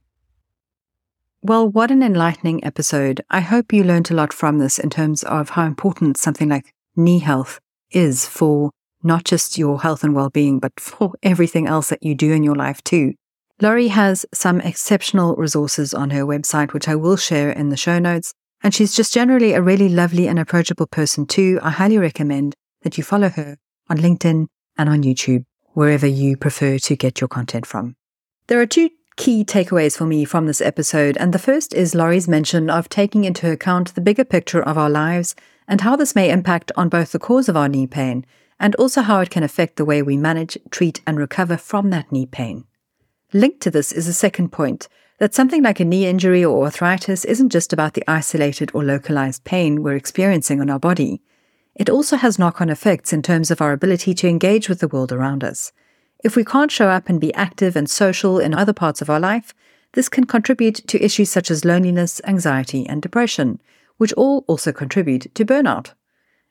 Well, 1.42 1.68
what 1.68 1.90
an 1.90 2.02
enlightening 2.02 2.64
episode. 2.64 3.20
I 3.28 3.40
hope 3.40 3.70
you 3.70 3.84
learned 3.84 4.10
a 4.10 4.14
lot 4.14 4.32
from 4.32 4.58
this 4.58 4.78
in 4.78 4.88
terms 4.88 5.22
of 5.22 5.50
how 5.50 5.66
important 5.66 6.16
something 6.16 6.48
like 6.48 6.72
knee 6.96 7.18
health 7.18 7.60
is 7.90 8.24
for 8.24 8.70
not 9.02 9.24
just 9.24 9.58
your 9.58 9.82
health 9.82 10.02
and 10.02 10.14
well 10.14 10.30
being, 10.30 10.60
but 10.60 10.72
for 10.80 11.12
everything 11.22 11.66
else 11.66 11.90
that 11.90 12.02
you 12.02 12.14
do 12.14 12.32
in 12.32 12.42
your 12.42 12.56
life 12.56 12.82
too. 12.82 13.12
Laurie 13.60 13.88
has 13.88 14.24
some 14.32 14.62
exceptional 14.62 15.36
resources 15.36 15.92
on 15.92 16.08
her 16.08 16.24
website, 16.24 16.72
which 16.72 16.88
I 16.88 16.94
will 16.94 17.18
share 17.18 17.50
in 17.50 17.68
the 17.68 17.76
show 17.76 17.98
notes. 17.98 18.32
And 18.62 18.74
she's 18.74 18.96
just 18.96 19.12
generally 19.12 19.52
a 19.52 19.60
really 19.60 19.90
lovely 19.90 20.26
and 20.26 20.38
approachable 20.38 20.86
person 20.86 21.26
too. 21.26 21.58
I 21.62 21.68
highly 21.68 21.98
recommend 21.98 22.54
that 22.80 22.96
you 22.96 23.04
follow 23.04 23.28
her 23.28 23.58
on 23.90 23.98
LinkedIn 23.98 24.46
and 24.76 24.88
on 24.88 25.02
YouTube, 25.02 25.44
wherever 25.72 26.06
you 26.06 26.36
prefer 26.36 26.78
to 26.78 26.96
get 26.96 27.20
your 27.20 27.28
content 27.28 27.66
from. 27.66 27.96
There 28.46 28.60
are 28.60 28.66
two 28.66 28.90
key 29.16 29.44
takeaways 29.44 29.96
for 29.96 30.06
me 30.06 30.24
from 30.24 30.46
this 30.46 30.60
episode, 30.60 31.16
and 31.18 31.32
the 31.32 31.38
first 31.38 31.72
is 31.72 31.94
Laurie's 31.94 32.28
mention 32.28 32.68
of 32.68 32.88
taking 32.88 33.24
into 33.24 33.50
account 33.50 33.94
the 33.94 34.00
bigger 34.00 34.24
picture 34.24 34.62
of 34.62 34.76
our 34.76 34.90
lives 34.90 35.34
and 35.68 35.80
how 35.80 35.96
this 35.96 36.14
may 36.14 36.30
impact 36.30 36.72
on 36.76 36.88
both 36.88 37.12
the 37.12 37.18
cause 37.18 37.48
of 37.48 37.56
our 37.56 37.68
knee 37.68 37.86
pain 37.86 38.26
and 38.60 38.74
also 38.76 39.02
how 39.02 39.20
it 39.20 39.30
can 39.30 39.42
affect 39.42 39.76
the 39.76 39.84
way 39.84 40.02
we 40.02 40.16
manage, 40.16 40.58
treat, 40.70 41.00
and 41.06 41.18
recover 41.18 41.56
from 41.56 41.90
that 41.90 42.10
knee 42.12 42.26
pain. 42.26 42.64
Linked 43.32 43.60
to 43.60 43.70
this 43.70 43.92
is 43.92 44.06
a 44.06 44.12
second 44.12 44.50
point 44.50 44.88
that 45.18 45.34
something 45.34 45.62
like 45.62 45.80
a 45.80 45.84
knee 45.84 46.06
injury 46.06 46.44
or 46.44 46.64
arthritis 46.64 47.24
isn't 47.24 47.50
just 47.50 47.72
about 47.72 47.94
the 47.94 48.04
isolated 48.08 48.70
or 48.74 48.84
localized 48.84 49.44
pain 49.44 49.82
we're 49.82 49.96
experiencing 49.96 50.60
on 50.60 50.70
our 50.70 50.78
body. 50.78 51.22
It 51.74 51.90
also 51.90 52.16
has 52.16 52.38
knock 52.38 52.60
on 52.60 52.70
effects 52.70 53.12
in 53.12 53.22
terms 53.22 53.50
of 53.50 53.60
our 53.60 53.72
ability 53.72 54.14
to 54.14 54.28
engage 54.28 54.68
with 54.68 54.80
the 54.80 54.88
world 54.88 55.12
around 55.12 55.42
us. 55.42 55.72
If 56.22 56.36
we 56.36 56.44
can't 56.44 56.70
show 56.70 56.88
up 56.88 57.08
and 57.08 57.20
be 57.20 57.34
active 57.34 57.76
and 57.76 57.90
social 57.90 58.38
in 58.38 58.54
other 58.54 58.72
parts 58.72 59.02
of 59.02 59.10
our 59.10 59.20
life, 59.20 59.52
this 59.92 60.08
can 60.08 60.24
contribute 60.24 60.76
to 60.88 61.04
issues 61.04 61.30
such 61.30 61.50
as 61.50 61.64
loneliness, 61.64 62.20
anxiety, 62.24 62.86
and 62.86 63.02
depression, 63.02 63.60
which 63.96 64.12
all 64.14 64.44
also 64.46 64.72
contribute 64.72 65.32
to 65.34 65.44
burnout. 65.44 65.92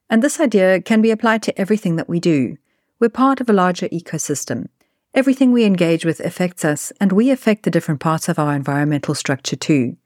And 0.10 0.22
this 0.22 0.40
idea 0.40 0.82
can 0.82 1.02
be 1.02 1.12
applied 1.12 1.44
to 1.44 1.60
everything 1.60 1.96
that 1.96 2.10
we 2.10 2.20
do. 2.20 2.58
We're 3.00 3.10
part 3.10 3.42
of 3.42 3.50
a 3.50 3.54
larger 3.54 3.90
ecosystem. 3.90 4.68
Everything 5.14 5.52
we 5.52 5.66
engage 5.66 6.06
with 6.06 6.20
affects 6.20 6.64
us, 6.64 6.92
and 7.00 7.12
we 7.12 7.30
affect 7.30 7.64
the 7.64 7.72
different 7.72 8.00
parts 8.00 8.30
of 8.30 8.40
our 8.40 8.56
environmental 8.56 9.16
structure 9.16 9.56
too. 9.56 9.98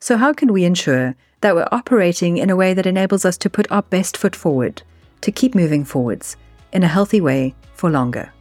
So, 0.00 0.16
how 0.16 0.32
can 0.32 0.52
we 0.52 0.64
ensure 0.64 1.14
that 1.40 1.54
we're 1.54 1.68
operating 1.72 2.36
in 2.36 2.50
a 2.50 2.56
way 2.56 2.74
that 2.74 2.86
enables 2.86 3.24
us 3.24 3.36
to 3.38 3.50
put 3.50 3.70
our 3.70 3.82
best 3.82 4.16
foot 4.16 4.36
forward, 4.36 4.82
to 5.20 5.32
keep 5.32 5.54
moving 5.54 5.84
forwards 5.84 6.36
in 6.72 6.82
a 6.82 6.88
healthy 6.88 7.20
way 7.20 7.54
for 7.74 7.90
longer? 7.90 8.32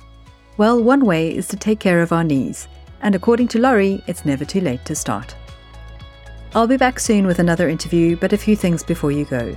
Well, 0.57 0.83
one 0.83 1.05
way 1.05 1.33
is 1.33 1.47
to 1.49 1.57
take 1.57 1.79
care 1.79 2.01
of 2.01 2.11
our 2.11 2.23
knees, 2.23 2.67
and 3.01 3.15
according 3.15 3.47
to 3.49 3.59
Laurie, 3.59 4.03
it's 4.07 4.25
never 4.25 4.43
too 4.43 4.61
late 4.61 4.83
to 4.85 4.95
start. 4.95 5.35
I'll 6.53 6.67
be 6.67 6.77
back 6.77 6.99
soon 6.99 7.25
with 7.27 7.39
another 7.39 7.69
interview, 7.69 8.15
but 8.17 8.33
a 8.33 8.37
few 8.37 8.55
things 8.55 8.83
before 8.83 9.11
you 9.11 9.25
go. 9.25 9.55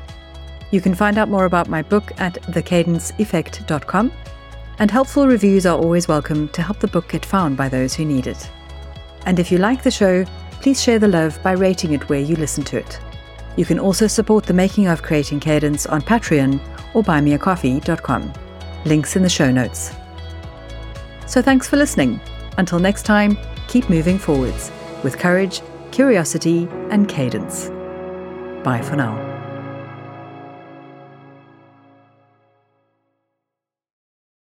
You 0.71 0.81
can 0.81 0.95
find 0.95 1.19
out 1.19 1.29
more 1.29 1.47
about 1.47 1.69
my 1.69 1.83
book 1.83 2.13
at 2.19 2.35
thecadenceeffect.com, 2.43 4.13
and 4.79 4.91
helpful 4.91 5.27
reviews 5.27 5.67
are 5.67 5.79
always 5.79 6.09
welcome 6.09 6.49
to 6.51 6.63
help 6.63 6.79
the 6.79 6.89
book 6.89 7.09
get 7.09 7.27
found 7.27 7.57
by 7.57 7.69
those 7.69 7.95
who 7.95 8.05
need 8.05 8.27
it. 8.27 8.51
And 9.27 9.39
if 9.39 9.51
you 9.51 9.59
like 9.59 9.83
the 9.83 9.91
show, 9.91 10.25
please 10.61 10.83
share 10.83 10.99
the 10.99 11.09
love 11.09 11.43
by 11.43 11.53
rating 11.53 11.93
it 11.93 12.09
where 12.09 12.21
you 12.21 12.37
listen 12.37 12.65
to 12.65 12.79
it. 12.79 13.01
You 13.57 13.65
can 13.65 13.79
also 13.79 14.07
support 14.07 14.45
the 14.45 14.55
making 14.55 14.87
of 14.87 15.03
Creating 15.03 15.41
Cadence 15.41 15.87
on 15.87 16.03
Patreon 16.03 16.61
or 16.95 17.03
buymeacoffee.com. 17.03 18.33
Links 18.85 19.17
in 19.17 19.23
the 19.23 19.29
show 19.29 19.51
notes. 19.51 19.93
So 21.27 21.41
thanks 21.43 21.69
for 21.69 21.77
listening. 21.77 22.21
Until 22.59 22.79
next 22.79 23.05
time, 23.05 23.39
keep 23.69 23.89
moving 23.89 24.19
forwards 24.19 24.71
with 25.03 25.19
courage, 25.19 25.63
curiosity, 25.91 26.69
and 26.91 27.09
cadence. 27.09 27.69
Bye 28.65 28.83
for 28.83 28.97
now. 28.97 29.32